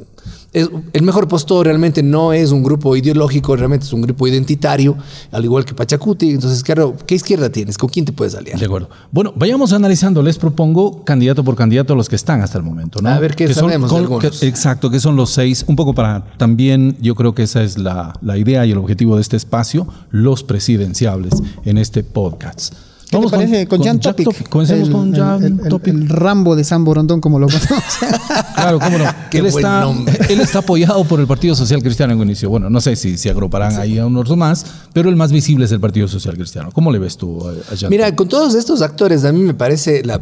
Es- 0.53 0.69
el 0.93 1.03
mejor 1.03 1.29
postor 1.29 1.67
realmente 1.67 2.03
no 2.03 2.33
es 2.33 2.51
un 2.51 2.63
grupo 2.63 2.97
ideológico, 2.97 3.55
realmente 3.57 3.87
es 3.87 3.93
un 3.93 4.03
grupo 4.03 4.27
identitario, 4.27 4.97
al 5.31 5.45
igual 5.45 5.65
que 5.65 5.75
Pachacuti. 5.75 6.31
Entonces, 6.31 6.63
claro, 6.63 6.95
¿qué 7.07 7.15
izquierda 7.15 7.51
tienes? 7.51 7.79
¿Con 7.79 7.89
quién 7.89 8.05
te 8.05 8.13
puedes 8.13 8.35
aliar? 8.35 8.59
De 8.59 8.67
acuerdo. 8.67 8.89
Bueno, 9.13 9.33
vayamos 9.37 9.73
analizando. 9.73 10.23
Les 10.23 10.39
propongo 10.39 11.05
candidato 11.05 11.45
por 11.45 11.57
candidato 11.57 11.95
los 11.95 12.09
que 12.09 12.17
están 12.17 12.43
hasta 12.43 12.59
el 12.59 12.65
momento, 12.65 13.01
¿no? 13.01 13.11
A 13.11 13.19
ver 13.19 13.35
qué 13.37 13.47
Que 13.47 13.55
son- 13.55 13.65
sabemos 13.65 13.91
de 13.95 14.05
con- 14.07 14.21
que- 14.21 14.47
exacto, 14.47 14.91
que 14.91 15.01
son 15.01 15.17
los 15.17 15.31
seis. 15.31 15.65
Un 15.69 15.77
poco 15.77 15.95
para 15.95 16.25
también, 16.37 16.97
yo 17.01 17.15
creo 17.15 17.35
que 17.35 17.43
esa 17.45 17.63
es 17.63 17.79
la, 17.79 18.13
la 18.21 18.37
idea 18.39 18.67
y 18.67 18.73
el 18.73 18.79
objetivo 18.79 19.17
de 19.17 19.23
este 19.23 19.37
espacio, 19.37 19.87
los 20.11 20.43
presidenciables 20.43 21.35
en 21.65 21.79
este 21.79 22.03
podcast. 22.03 22.75
¿Qué 23.11 23.19
te 23.19 23.29
parece 23.29 23.67
con, 23.67 23.83
Jan 23.83 23.99
Topic? 23.99 24.49
Comencemos 24.49 24.89
El- 24.89 24.95
con 24.95 25.15
el- 25.15 25.21
Jan 25.21 25.43
el, 25.45 25.61
el- 25.61 25.69
Topic. 25.69 25.93
el 25.95 26.09
Rambo 26.09 26.55
de 26.55 26.63
San 26.65 26.85
Borondón, 26.85 27.21
como 27.21 27.39
lo 27.39 27.47
conocemos. 27.49 27.83
Claro, 28.55 28.79
cómo 28.79 28.99
no. 28.99 29.05
Qué 29.31 29.39
él, 29.39 29.45
buen 29.51 29.57
está, 29.65 29.81
nombre. 29.81 30.19
él 30.29 30.41
está 30.41 30.59
apoyado 30.59 31.03
por 31.05 31.19
el 31.19 31.27
Partido 31.27 31.55
Social 31.55 31.83
Cristiano 31.83 32.13
en 32.13 32.19
un 32.21 32.27
inicio. 32.27 32.51
Bueno, 32.51 32.69
no 32.69 32.81
sé 32.81 32.95
si 32.95 33.17
se 33.17 33.31
agruparán 33.31 33.77
ahí 33.79 33.99
a 33.99 34.05
unos 34.07 34.37
más, 34.37 34.67
pero 34.93 35.09
el 35.09 35.17
más 35.17 35.33
visible 35.33 35.65
es 35.65 35.73
el 35.73 35.81
Partido 35.81 36.07
Social 36.09 36.35
Cristiano. 36.35 36.71
¿Cómo 36.73 36.93
le 36.93 36.99
ves 36.99 37.17
tú 37.17 37.43
a, 37.49 37.53
a 37.73 37.77
Jan 37.77 37.89
Mira, 37.91 38.15
con 38.15 38.29
todos 38.29 38.55
estos 38.55 38.83
actores, 38.83 39.25
a 39.25 39.33
mí 39.33 39.41
me 39.41 39.55
parece 39.55 40.05
la. 40.05 40.21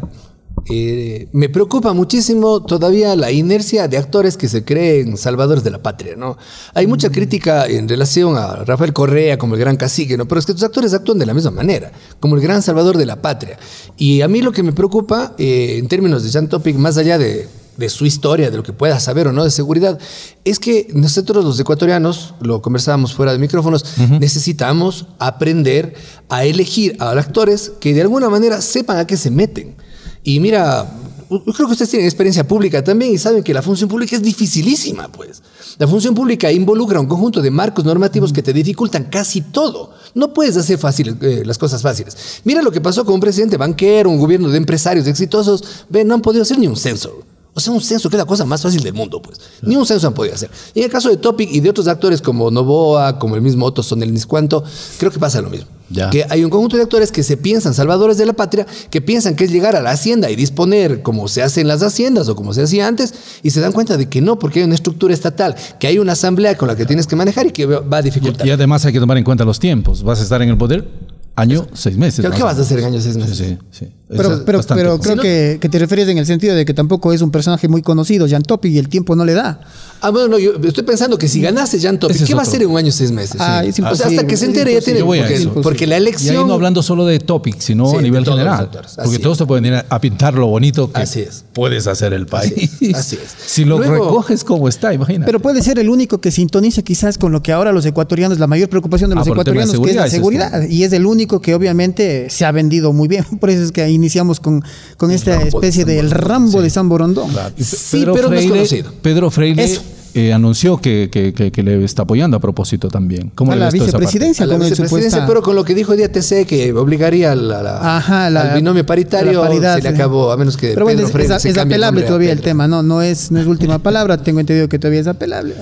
Eh, 0.69 1.29
me 1.33 1.49
preocupa 1.49 1.93
muchísimo 1.93 2.63
todavía 2.63 3.17
la 3.17 3.31
inercia 3.31 3.89
de 3.89 3.97
actores 3.97 4.37
que 4.37 4.49
se 4.49 4.65
creen 4.65 5.17
salvadores 5.17 5.65
de 5.65 5.71
la 5.71 5.83
patria, 5.83 6.17
¿no? 6.17 6.37
Hay 6.75 6.87
mucha 6.87 7.11
crítica 7.11 7.67
en 7.67 7.89
relación 7.89 8.37
a 8.37 8.65
Rafael 8.65 8.93
Correa 8.93 9.39
como 9.39 9.55
el 9.55 9.61
gran 9.61 9.77
cacique, 9.77 10.17
¿no? 10.17 10.27
Pero 10.27 10.39
es 10.39 10.47
que 10.47 10.53
estos 10.53 10.65
actores 10.65 10.95
actúan 10.95 11.19
de 11.19 11.27
la 11.27 11.35
misma 11.35 11.51
manera, 11.51 11.93
como 12.21 12.37
el 12.37 12.43
gran 12.43 12.63
salvador 12.63 12.97
de 12.97 13.07
la 13.07 13.21
patria. 13.21 13.59
Y 13.97 14.23
a 14.23 14.29
mí 14.29 14.41
lo 14.43 14.53
que 14.53 14.63
me 14.63 14.73
preocupa, 14.73 15.35
eh, 15.39 15.77
en 15.79 15.89
términos 15.89 16.23
de 16.23 16.31
Jan 16.31 16.49
Topic, 16.49 16.77
más 16.77 16.97
allá 16.97 17.19
de 17.19 17.49
de 17.79 17.89
su 17.89 18.05
historia, 18.05 18.51
de 18.51 18.57
lo 18.57 18.65
que 18.65 18.73
pueda 18.73 18.99
saber 18.99 19.29
o 19.29 19.33
no 19.33 19.45
de 19.45 19.53
seguridad, 19.53 19.99
es 20.45 20.59
que 20.59 20.89
nosotros 20.93 21.45
los 21.45 21.59
ecuatorianos, 21.59 22.35
lo 22.41 22.61
conversábamos 22.61 23.15
fuera 23.15 23.33
de 23.33 23.39
micrófonos, 23.39 23.85
necesitamos 24.19 25.07
aprender 25.21 25.95
a 26.29 26.45
elegir 26.45 26.97
a 26.99 27.11
actores 27.11 27.73
que 27.81 27.95
de 27.95 28.03
alguna 28.03 28.29
manera 28.29 28.61
sepan 28.61 28.99
a 28.99 29.07
qué 29.07 29.17
se 29.17 29.31
meten. 29.31 29.77
Y 30.23 30.41
mira, 30.41 30.87
yo 31.31 31.43
creo 31.45 31.67
que 31.67 31.73
ustedes 31.73 31.91
tienen 31.91 32.07
experiencia 32.07 32.47
pública 32.47 32.83
también 32.83 33.13
y 33.13 33.19
saben 33.19 33.43
que 33.43 33.53
la 33.53 33.63
función 33.63 33.89
pública 33.89 34.17
es 34.17 34.23
dificilísima, 34.23 35.09
pues. 35.09 35.43
La 35.79 35.87
función 35.87 36.15
pública 36.15 36.51
involucra 36.51 37.01
un 37.01 37.07
conjunto 37.07 37.43
de 37.43 37.51
marcos 37.51 37.85
normativos 37.85 38.33
que 38.33 38.43
te 38.43 38.53
dificultan 38.53 39.05
casi 39.05 39.43
todo. 39.43 39.93
No 40.15 40.33
puedes 40.33 40.57
hacer 40.57 40.79
eh, 41.21 41.43
las 41.45 41.59
cosas 41.59 41.83
fáciles. 41.83 42.41
Mira 42.45 42.63
lo 42.63 42.73
que 42.73 42.81
pasó 42.81 43.05
con 43.05 43.15
un 43.15 43.21
presidente 43.21 43.57
banquero, 43.57 44.11
un 44.11 44.19
gobierno 44.19 44.49
de 44.49 44.57
empresarios 44.57 45.07
exitosos. 45.07 45.85
Ven, 45.89 46.09
no 46.09 46.15
han 46.15 46.23
podido 46.23 46.43
hacer 46.43 46.59
ni 46.59 46.67
un 46.67 46.77
censo. 46.77 47.23
O 47.59 47.61
sea, 47.61 47.73
un 47.73 47.81
censo 47.81 48.09
que 48.09 48.15
es 48.15 48.19
la 48.19 48.25
cosa 48.25 48.45
más 48.45 48.63
fácil 48.63 48.81
del 48.85 48.95
mundo, 48.95 49.21
pues. 49.21 49.41
Ni 49.63 49.75
un 49.75 49.85
censo 49.85 50.07
han 50.07 50.15
podido 50.15 50.33
hacer. 50.33 50.49
Y 50.75 50.79
en 50.79 50.85
el 50.85 50.93
caso 50.93 51.09
de 51.09 51.17
Topic 51.17 51.51
y 51.51 51.59
de 51.59 51.69
otros 51.69 51.89
actores 51.89 52.23
como 52.23 52.53
Novoa, 52.53 53.19
como 53.19 53.35
el 53.35 53.43
mismo 53.43 53.67
Otto 53.67 53.83
Sonel 53.83 54.15
Niscuanto, 54.15 54.63
creo 54.97 55.11
que 55.11 55.19
pasa 55.19 55.43
lo 55.43 55.51
mismo. 55.51 55.67
Ya. 55.91 56.09
Que 56.09 56.25
hay 56.31 56.45
un 56.45 56.51
conjunto 56.51 56.77
de 56.77 56.85
actores 56.85 57.11
que 57.11 57.25
se 57.25 57.37
piensan 57.37 57.75
salvadores 57.75 58.17
de 58.17 58.27
la 58.27 58.33
patria, 58.35 58.65
que 58.91 59.01
piensan 59.01 59.35
que 59.35 59.43
es 59.43 59.51
llegar 59.51 59.75
a 59.75 59.83
la 59.83 59.91
hacienda 59.91 60.31
y 60.31 60.37
disponer 60.37 61.03
como 61.03 61.27
se 61.27 61.43
hace 61.43 61.63
en 61.63 61.67
las 61.67 61.83
haciendas 61.83 62.29
o 62.29 62.37
como 62.37 62.55
se 62.55 62.63
hacía 62.63 62.87
antes, 62.87 63.13
y 63.43 63.51
se 63.51 63.59
dan 63.59 63.73
cuenta 63.73 63.97
de 63.97 64.09
que 64.09 64.21
no, 64.21 64.39
porque 64.39 64.61
hay 64.61 64.65
una 64.65 64.77
estructura 64.77 65.13
estatal, 65.13 65.57
que 65.81 65.89
hay 65.89 65.99
una 65.99 66.13
asamblea 66.13 66.57
con 66.57 66.69
la 66.69 66.77
que 66.77 66.87
tienes 66.87 67.09
que 67.09 67.17
manejar 67.17 67.49
y 67.49 67.51
que 67.51 67.67
va 67.67 67.97
a 67.97 68.03
dificultar. 68.03 68.47
Y 68.47 68.53
además 68.53 68.85
hay 68.85 68.93
que 68.93 69.01
tomar 69.01 69.19
en 69.19 69.25
cuenta 69.25 69.45
los 69.45 69.59
tiempos. 69.59 70.05
Vas 70.05 70.21
a 70.21 70.23
estar 70.23 70.41
en 70.43 70.51
el 70.51 70.57
poder 70.57 70.87
año, 71.35 71.67
seis 71.73 71.97
meses. 71.97 72.25
¿Qué 72.25 72.43
vas 72.45 72.57
a 72.57 72.63
hacer 72.63 72.79
en 72.79 72.85
años 72.85 73.03
seis 73.03 73.17
meses? 73.17 73.37
Sí, 73.37 73.45
sí, 73.73 73.87
sí. 73.87 73.93
Pero, 74.09 74.43
pero, 74.47 74.61
pero 74.75 74.99
creo 74.99 75.13
Si 75.13 75.17
no- 75.17 75.23
que, 75.23 75.59
que 75.61 75.69
te 75.69 75.79
refieres 75.79 76.09
en 76.09 76.17
el 76.19 76.25
sentido 76.27 76.55
de 76.55 76.65
que 76.65 76.73
tampoco 76.73 77.13
es 77.13 77.21
un 77.21 77.31
personaje 77.31 77.69
muy 77.69 77.83
conocido, 77.83 78.27
Jan 78.29 78.43
Topic, 78.43 78.73
y 78.73 78.79
el 78.79 78.89
tiempo 78.89 79.15
no 79.15 79.25
le 79.25 79.35
da. 79.35 79.61
Ah, 80.01 80.11
bueno, 80.11 80.29
no, 80.29 80.39
yo 80.39 80.53
estoy 80.65 80.85
pensando 80.85 81.19
que 81.19 81.29
si 81.29 81.41
ganase 81.43 81.79
Jan 81.81 81.99
Topic, 81.99 82.25
¿qué 82.25 82.33
va 82.35 82.41
a 82.41 82.43
hacer 82.45 82.63
en 82.63 82.71
un 82.71 82.79
año 82.79 82.91
seis 82.93 83.11
meses? 83.11 83.37
Ah, 83.39 83.63
es 83.65 83.79
o 83.81 83.95
sea, 83.97 84.07
hasta 84.07 84.27
que 84.27 84.37
se 84.37 84.47
entere 84.47 84.73
ya 84.73 84.81
tiene. 84.81 85.03
Porque, 85.05 85.49
porque 85.63 85.87
la 85.87 85.97
Y 85.97 86.03
elección. 86.03 86.37
ahí 86.37 86.45
no 86.45 86.55
hablando 86.55 86.83
solo 86.83 87.05
de 87.05 87.19
topic, 87.19 87.59
sino 87.61 87.91
Sí, 87.91 87.97
a 87.97 88.01
nivel 88.03 88.25
general. 88.25 88.71
Porque 88.71 89.17
es. 89.17 89.21
todos 89.21 89.39
te 89.39 89.45
pueden 89.47 89.67
ir 89.67 89.75
a, 89.75 89.85
a 89.91 90.01
pintar 90.01 90.35
lo 90.35 90.47
bonito 90.47 90.91
que 90.93 91.01
Así 91.03 91.21
es. 91.21 91.45
puedes 91.53 91.87
hacer 91.87 92.13
el 92.15 92.27
país. 92.27 92.53
es, 92.81 92.95
así 92.95 93.17
es. 93.17 93.35
Si 93.47 93.65
lo 93.65 93.77
Luego- 93.79 93.93
recoges 94.07 94.45
como 94.45 94.69
está, 94.69 94.95
imagina. 94.95 95.27
Pero 95.27 95.41
puede 95.41 95.61
ser 95.63 95.79
el 95.81 95.91
único 95.91 96.19
que 96.21 96.31
sintonice 96.31 96.83
quizás 96.83 97.19
con 97.19 97.33
lo 97.33 97.43
que 97.43 97.53
ahora 97.53 97.73
los 97.73 97.85
ecuatorianos, 97.85 98.39
la 98.39 98.47
mayor 98.47 98.69
preocupación 98.71 99.11
de 99.11 99.15
Ah, 99.15 99.19
los 99.19 99.27
de 99.27 99.33
ecuatorianos, 99.33 99.79
que 99.81 99.91
es 99.91 99.97
la 99.97 100.09
seguridad, 100.09 100.63
es. 100.63 100.71
Y 100.71 100.85
es 100.85 100.93
el 100.93 101.05
único 101.07 101.41
que 101.41 101.55
obviamente 101.55 102.31
se 102.31 102.45
ha 102.45 102.53
vendido 102.53 102.93
muy 102.93 103.09
bien. 103.09 103.25
Por 103.41 103.51
eso 103.51 103.65
es 103.65 103.73
que 103.73 103.83
iniciamos 103.99 104.41
con, 104.41 104.63
con 104.97 105.11
esta 105.11 105.43
especie 105.43 105.85
del. 105.85 106.11
Rambo 106.11 106.63
de 106.63 106.71
San 106.71 106.89
Borondón. 106.89 107.31
Sí, 107.59 108.05
pero 108.15 108.29
no 108.31 108.35
es 108.37 108.47
conocido. 108.47 108.93
Pedro 109.03 109.31
Freire 109.31 109.63
Eso. 109.65 109.83
eh, 110.15 110.33
anunció 110.33 110.79
que, 110.79 111.09
que- 111.13 111.33
que- 111.35 111.53
que 111.53 111.63
le 111.63 111.85
está 111.85 112.03
apoyando 112.03 112.37
a 112.37 112.41
propósito 112.41 112.89
también. 112.89 113.31
¿Cómo 113.35 113.53
A 113.53 113.57
le 113.57 113.61
la 113.61 113.71
vicepresidencia 113.71 114.45
a 114.45 114.47
la 114.49 114.55
el 114.55 114.61
vicepresidencia, 114.61 115.11
supuesta- 115.11 115.27
pero 115.27 115.43
con 115.43 115.55
lo 115.55 115.65
que 115.65 115.75
dijo 115.75 115.93
hoy 115.93 115.99
día 115.99 116.11
TC 116.11 116.47
que 116.47 116.73
obligaría 116.73 117.33
a 117.33 117.35
la- 117.37 117.63
la- 117.63 117.97
Ajá, 117.99 118.31
la- 118.31 118.53
al 118.53 118.57
binomio 118.57 118.85
paritario, 118.87 119.33
la 119.43 119.49
paridad, 119.49 119.77
se 119.77 119.83
le 119.83 119.89
acabó, 119.91 120.33
a 120.33 120.37
menos 120.37 120.57
que 120.57 120.69
Pero 120.73 120.87
bueno, 120.87 120.97
Pedro 120.97 121.07
es, 121.09 121.13
Freire 121.13 121.35
es- 121.37 121.43
se 121.43 121.49
es 121.51 121.55
el 121.57 121.61
apelable 121.61 122.03
todavía 122.03 122.33
el 122.33 122.41
tema, 122.41 122.67
no, 122.67 122.83
no 122.83 123.03
es, 123.03 123.31
no 123.31 123.39
es 123.41 123.47
última 123.47 123.79
palabra, 123.83 124.17
tengo 124.23 124.41
entendido 124.41 124.69
que 124.69 124.79
todavía 124.79 125.01
es 125.01 125.07
apelable. 125.07 125.55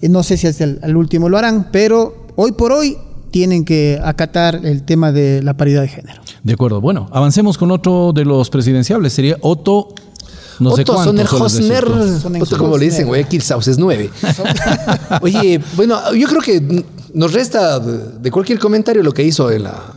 Y 0.00 0.08
no 0.08 0.22
sé 0.22 0.36
si 0.38 0.46
hasta 0.46 0.64
el, 0.64 0.78
al 0.82 0.96
último 0.96 1.28
lo 1.28 1.36
harán, 1.38 1.68
pero 1.70 2.26
hoy 2.36 2.52
por 2.52 2.72
hoy 2.72 2.96
tienen 3.30 3.64
que 3.64 4.00
acatar 4.02 4.60
el 4.64 4.82
tema 4.82 5.12
de 5.12 5.42
la 5.42 5.54
paridad 5.56 5.82
de 5.82 5.88
género. 5.88 6.20
De 6.42 6.52
acuerdo. 6.54 6.80
Bueno, 6.80 7.08
avancemos 7.12 7.58
con 7.58 7.70
otro 7.70 8.12
de 8.14 8.24
los 8.24 8.50
presidenciables. 8.50 9.12
Sería 9.12 9.36
Otto. 9.40 9.94
No 10.58 10.74
sé 10.76 10.82
Otto 10.82 10.94
cuánto. 10.94 11.26
Sonnenhosner, 11.26 11.84
tú. 11.84 11.90
Sonnenhosner. 11.90 12.42
Otto, 12.42 12.58
como 12.58 12.76
le 12.76 12.86
dicen, 12.86 13.06
Guayaquil 13.06 13.42
Saus 13.42 13.68
es 13.68 13.78
nueve. 13.78 14.10
Oye, 15.22 15.60
bueno, 15.76 16.14
yo 16.14 16.28
creo 16.28 16.40
que 16.40 16.84
nos 17.14 17.32
resta 17.32 17.78
de, 17.78 18.30
cualquier 18.30 18.58
comentario 18.58 19.02
lo 19.02 19.12
que 19.12 19.22
hizo 19.22 19.50
en 19.50 19.64
la. 19.64 19.94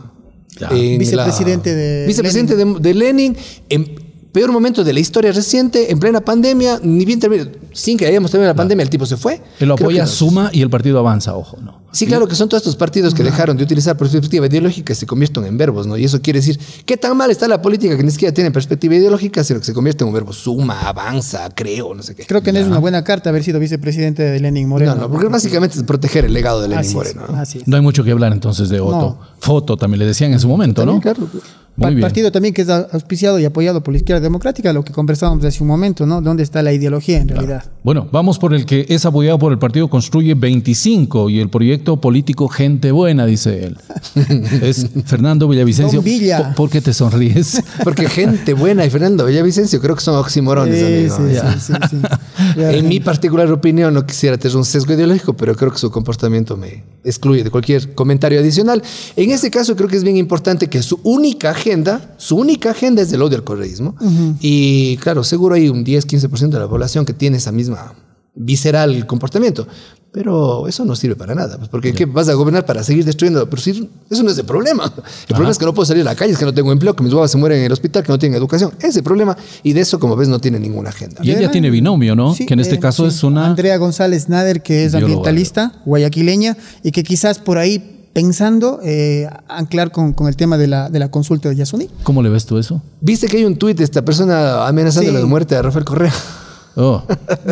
Ya. 0.58 0.68
en 0.68 0.98
Vicepresidente 1.00 1.74
de 1.74 2.06
Vicepresidente 2.06 2.54
de, 2.54 2.64
de 2.78 2.94
Lenin, 2.94 3.36
en 3.68 4.04
peor 4.34 4.52
momento 4.52 4.84
de 4.84 4.92
la 4.92 5.00
historia 5.00 5.32
reciente, 5.32 5.90
en 5.92 5.98
plena 5.98 6.20
pandemia, 6.20 6.80
ni 6.82 7.04
bien 7.04 7.20
terminó, 7.20 7.46
sin 7.72 7.96
que 7.96 8.06
hayamos 8.06 8.30
terminado 8.30 8.52
la 8.52 8.56
pandemia, 8.56 8.82
el 8.82 8.90
tipo 8.90 9.06
se 9.06 9.16
fue. 9.16 9.40
Él 9.60 9.68
lo 9.68 9.76
Creo 9.76 9.88
que 9.88 9.94
apoya, 9.94 10.02
no. 10.02 10.08
Suma 10.08 10.50
y 10.52 10.60
el 10.62 10.70
partido 10.70 10.98
avanza, 10.98 11.36
ojo, 11.36 11.58
¿no? 11.60 11.83
Sí, 11.94 12.06
claro 12.06 12.26
que 12.26 12.34
son 12.34 12.48
todos 12.48 12.62
estos 12.62 12.74
partidos 12.74 13.14
que 13.14 13.22
dejaron 13.22 13.56
de 13.56 13.62
utilizar 13.62 13.96
perspectiva 13.96 14.46
ideológica 14.46 14.92
y 14.92 14.96
se 14.96 15.06
convierten 15.06 15.44
en 15.44 15.56
verbos, 15.56 15.86
¿no? 15.86 15.96
Y 15.96 16.04
eso 16.04 16.20
quiere 16.20 16.40
decir, 16.40 16.58
¿qué 16.84 16.96
tan 16.96 17.16
mal 17.16 17.30
está 17.30 17.46
la 17.46 17.62
política 17.62 17.96
que 17.96 18.02
ni 18.02 18.10
siquiera 18.10 18.34
tiene 18.34 18.50
perspectiva 18.50 18.96
ideológica, 18.96 19.44
sino 19.44 19.60
que 19.60 19.66
se 19.66 19.72
convierte 19.72 20.02
en 20.02 20.08
un 20.08 20.14
verbo 20.14 20.32
suma, 20.32 20.88
avanza, 20.88 21.48
creo, 21.54 21.94
no 21.94 22.02
sé 22.02 22.16
qué? 22.16 22.26
Creo 22.26 22.42
que 22.42 22.52
no 22.52 22.58
es 22.58 22.66
una 22.66 22.80
buena 22.80 23.04
carta 23.04 23.30
haber 23.30 23.44
sido 23.44 23.60
vicepresidente 23.60 24.24
de 24.24 24.40
Lenin 24.40 24.68
Moreno. 24.68 24.96
no, 24.96 25.02
no, 25.02 25.10
porque 25.10 25.28
básicamente 25.28 25.78
es 25.78 25.84
proteger 25.84 26.24
el 26.24 26.32
legado 26.32 26.60
de 26.60 26.68
Lenin 26.68 26.80
Así 26.80 26.88
es, 26.88 26.94
Moreno. 26.94 27.22
¿no? 27.28 27.36
así 27.38 27.58
es. 27.58 27.68
No 27.68 27.76
hay 27.76 27.82
mucho 27.82 28.02
que 28.02 28.10
hablar 28.10 28.32
entonces 28.32 28.68
de 28.68 28.80
Otto. 28.80 29.20
Foto 29.38 29.76
también 29.76 30.00
le 30.00 30.06
decían 30.06 30.32
en 30.32 30.40
su 30.40 30.48
momento, 30.48 30.84
¿no? 30.84 31.00
Claro. 31.00 31.28
Muy 31.76 31.90
bien. 31.90 32.02
Partido 32.02 32.30
también 32.30 32.54
que 32.54 32.62
es 32.62 32.68
auspiciado 32.68 33.38
y 33.40 33.44
apoyado 33.44 33.82
por 33.82 33.92
la 33.92 33.98
izquierda 33.98 34.20
democrática, 34.20 34.72
lo 34.72 34.84
que 34.84 34.92
conversábamos 34.92 35.44
hace 35.44 35.62
un 35.62 35.68
momento, 35.68 36.06
¿no? 36.06 36.20
¿Dónde 36.20 36.44
está 36.44 36.62
la 36.62 36.72
ideología 36.72 37.18
en 37.18 37.28
realidad? 37.28 37.64
Bueno, 37.82 38.06
vamos 38.12 38.38
por 38.38 38.54
el 38.54 38.64
que 38.64 38.86
es 38.88 39.04
apoyado 39.04 39.38
por 39.38 39.52
el 39.52 39.58
partido 39.58 39.88
Construye 39.88 40.34
25 40.34 41.30
y 41.30 41.40
el 41.40 41.48
proyecto 41.48 41.83
político 42.00 42.48
Gente 42.48 42.90
Buena, 42.92 43.26
dice 43.26 43.64
él. 43.64 43.76
es 44.62 44.86
Fernando 45.04 45.46
Villavicencio. 45.48 45.98
Don 45.98 46.04
Villa. 46.04 46.38
¿Por, 46.38 46.54
por 46.54 46.70
qué 46.70 46.80
te 46.80 46.92
sonríes? 46.92 47.62
Porque 47.84 48.08
gente 48.08 48.54
buena 48.54 48.84
y 48.84 48.90
Fernando 48.90 49.26
Villavicencio 49.26 49.80
creo 49.80 49.94
que 49.94 50.00
son 50.00 50.16
oximorones, 50.16 50.78
Sí, 50.78 50.84
amigo. 50.84 51.16
sí, 51.16 51.34
sí, 51.66 51.72
sí, 51.72 51.88
sí. 51.90 51.96
Ya, 52.56 52.72
En 52.76 52.88
mi 52.88 53.00
particular 53.00 53.50
opinión, 53.52 53.94
no 53.94 54.04
quisiera 54.06 54.36
tener 54.38 54.56
un 54.56 54.64
sesgo 54.64 54.94
ideológico, 54.94 55.34
pero 55.34 55.54
creo 55.54 55.70
que 55.70 55.78
su 55.78 55.90
comportamiento 55.90 56.56
me 56.56 56.82
excluye 57.04 57.44
de 57.44 57.50
cualquier 57.50 57.94
comentario 57.94 58.40
adicional. 58.40 58.82
En 59.16 59.30
este 59.30 59.50
caso, 59.50 59.76
creo 59.76 59.88
que 59.88 59.96
es 59.96 60.04
bien 60.04 60.16
importante 60.16 60.68
que 60.68 60.82
su 60.82 60.98
única 61.04 61.50
agenda, 61.50 62.14
su 62.16 62.36
única 62.36 62.70
agenda 62.70 63.02
es 63.02 63.12
el 63.12 63.22
odio 63.22 63.36
al 63.38 63.44
correísmo. 63.44 63.94
Y 64.40 64.96
claro, 64.98 65.22
seguro 65.24 65.54
hay 65.54 65.68
un 65.68 65.84
10-15% 65.84 66.48
de 66.50 66.58
la 66.58 66.68
población 66.68 67.04
que 67.04 67.12
tiene 67.12 67.36
esa 67.36 67.52
misma 67.52 67.94
visceral 68.34 69.06
comportamiento. 69.06 69.66
Pero 70.14 70.68
eso 70.68 70.84
no 70.84 70.94
sirve 70.94 71.16
para 71.16 71.34
nada, 71.34 71.58
pues, 71.58 71.68
porque 71.68 71.92
¿qué 71.92 72.06
vas 72.06 72.28
a 72.28 72.34
gobernar 72.34 72.64
para 72.64 72.84
seguir 72.84 73.04
destruyendo? 73.04 73.50
Pero 73.50 73.60
si 73.60 73.70
eso 74.08 74.22
no 74.22 74.30
es 74.30 74.38
el 74.38 74.44
problema. 74.44 74.84
El 74.84 75.26
problema 75.26 75.50
es 75.50 75.58
que 75.58 75.64
no 75.64 75.74
puedo 75.74 75.84
salir 75.84 76.02
a 76.02 76.04
la 76.04 76.14
calle, 76.14 76.32
es 76.32 76.38
que 76.38 76.44
no 76.44 76.54
tengo 76.54 76.70
empleo, 76.70 76.94
que 76.94 77.02
mis 77.02 77.12
guaguas 77.12 77.32
se 77.32 77.36
mueren 77.36 77.58
en 77.58 77.64
el 77.64 77.72
hospital, 77.72 78.04
que 78.04 78.12
no 78.12 78.18
tienen 78.18 78.38
educación. 78.38 78.70
Ese 78.78 78.86
es 78.86 78.96
el 78.98 79.02
problema. 79.02 79.36
Y 79.64 79.72
de 79.72 79.80
eso, 79.80 79.98
como 79.98 80.14
ves, 80.14 80.28
no 80.28 80.38
tiene 80.38 80.60
ninguna 80.60 80.90
agenda. 80.90 81.20
Y 81.24 81.32
ella 81.32 81.50
tiene 81.50 81.68
binomio, 81.68 82.14
¿no? 82.14 82.32
Sí, 82.32 82.46
que 82.46 82.54
en 82.54 82.60
este 82.60 82.76
eh, 82.76 82.78
caso 82.78 83.10
sí. 83.10 83.16
es 83.16 83.24
una... 83.24 83.44
Andrea 83.44 83.76
González 83.76 84.28
Nader, 84.28 84.62
que 84.62 84.84
es 84.84 84.94
ambientalista, 84.94 85.72
guayaquileña, 85.84 86.56
y 86.84 86.92
que 86.92 87.02
quizás 87.02 87.40
por 87.40 87.58
ahí 87.58 88.08
pensando 88.12 88.78
eh, 88.84 89.28
anclar 89.48 89.90
con, 89.90 90.12
con 90.12 90.28
el 90.28 90.36
tema 90.36 90.56
de 90.56 90.68
la, 90.68 90.90
de 90.90 91.00
la 91.00 91.10
consulta 91.10 91.48
de 91.48 91.56
Yasuní. 91.56 91.88
¿Cómo 92.04 92.22
le 92.22 92.28
ves 92.28 92.46
tú 92.46 92.56
eso? 92.56 92.80
¿Viste 93.00 93.26
que 93.26 93.38
hay 93.38 93.44
un 93.44 93.56
tuit 93.56 93.76
de 93.76 93.82
esta 93.82 94.04
persona 94.04 94.68
amenazando 94.68 95.10
Sí. 95.10 95.16
la 95.18 95.26
muerte 95.26 95.56
a 95.56 95.62
Rafael 95.62 95.84
Correa? 95.84 96.12
Oh, 96.76 97.02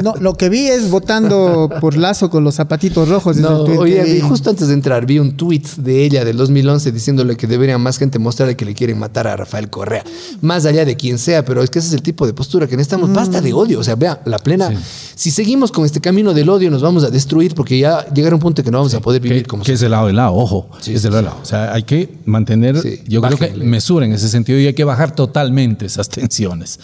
No, 0.03 0.15
lo 0.19 0.35
que 0.35 0.49
vi 0.49 0.67
es 0.67 0.91
votando 0.91 1.71
por 1.81 1.97
Lazo 1.97 2.29
con 2.31 2.43
los 2.43 2.57
zapatitos 2.57 3.09
rojos. 3.09 3.37
el 3.37 3.43
No, 3.43 3.63
oye, 3.63 4.03
vi. 4.05 4.21
justo 4.21 4.51
antes 4.51 4.69
de 4.69 4.75
entrar 4.75 5.07
vi 5.07 5.19
un 5.19 5.37
tuit 5.37 5.67
de 5.77 6.05
ella 6.05 6.25
del 6.25 6.37
2011 6.37 6.91
diciéndole 6.91 7.37
que 7.37 7.47
debería 7.47 7.79
más 7.79 7.99
gente 7.99 8.19
mostrarle 8.19 8.57
que 8.57 8.65
le 8.65 8.75
quieren 8.75 8.99
matar 8.99 9.29
a 9.29 9.37
Rafael 9.37 9.71
Correa, 9.71 10.03
más 10.41 10.65
allá 10.67 10.85
de 10.85 10.97
quien 10.97 11.19
sea, 11.19 11.45
pero 11.45 11.63
es 11.63 11.71
que 11.71 11.79
ese 11.79 11.89
es 11.89 11.95
el 11.95 12.03
tipo 12.03 12.27
de 12.27 12.35
postura 12.35 12.67
que 12.67 12.77
necesitamos. 12.77 13.13
Basta 13.13 13.41
de 13.41 13.53
odio, 13.53 13.79
o 13.81 13.85
sea, 13.85 13.95
vea, 13.95 14.21
la 14.25 14.39
plena. 14.39 14.73
Si 15.15 15.31
seguimos 15.31 15.71
con 15.71 15.85
este 15.85 16.01
camino 16.01 16.35
del 16.35 16.49
odio, 16.49 16.71
nos 16.71 16.83
vamos 16.83 17.05
a 17.05 17.11
destruir 17.11 17.55
porque 17.55 17.79
ya 17.79 18.07
llegará 18.13 18.35
un 18.35 18.41
punto 18.41 18.63
que 18.65 18.71
no 18.71 18.79
vamos 18.79 18.95
a 18.95 19.01
poder 19.01 19.21
vivir 19.21 19.43
que, 19.43 19.49
como 19.49 19.63
que 19.63 19.73
es 19.73 19.81
del 19.81 19.93
lado 19.93 20.07
de 20.09 20.13
lado, 20.15 20.35
ojo. 20.35 20.69
Sí, 20.81 20.95
es 20.95 21.03
del 21.03 21.13
sí, 21.13 21.17
lado 21.17 21.17
de 21.17 21.23
lado. 21.31 21.39
O 21.43 21.45
sea, 21.47 21.73
hay 21.73 21.85
que 21.85 22.19
mantener, 22.25 22.81
Sí, 22.81 23.01
yo 23.07 23.23
creo 23.23 23.39
que 23.39 23.53
mesura 23.55 24.05
en 24.07 24.13
ese 24.13 24.29
sentido 24.29 24.59
y 24.59 24.67
hay 24.67 24.75
que 24.75 24.85
bajar 24.85 25.15
totalmente 25.15 25.87
esas 25.87 26.09
tensiones. 26.09 26.81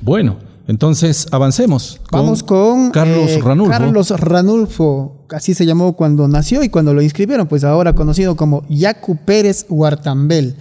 Bueno, 0.00 0.36
entonces 0.70 1.26
avancemos. 1.32 2.00
Vamos 2.12 2.42
con 2.44 2.90
Carlos 2.92 3.30
eh, 3.30 3.40
Ranulfo. 3.42 3.70
Carlos 3.70 4.10
Ranulfo, 4.10 5.26
así 5.30 5.52
se 5.52 5.66
llamó 5.66 5.94
cuando 5.96 6.28
nació 6.28 6.62
y 6.62 6.68
cuando 6.68 6.94
lo 6.94 7.02
inscribieron, 7.02 7.48
pues 7.48 7.64
ahora 7.64 7.94
conocido 7.94 8.36
como 8.36 8.64
Yacu 8.68 9.16
Pérez 9.16 9.66
Huartambel. 9.68 10.54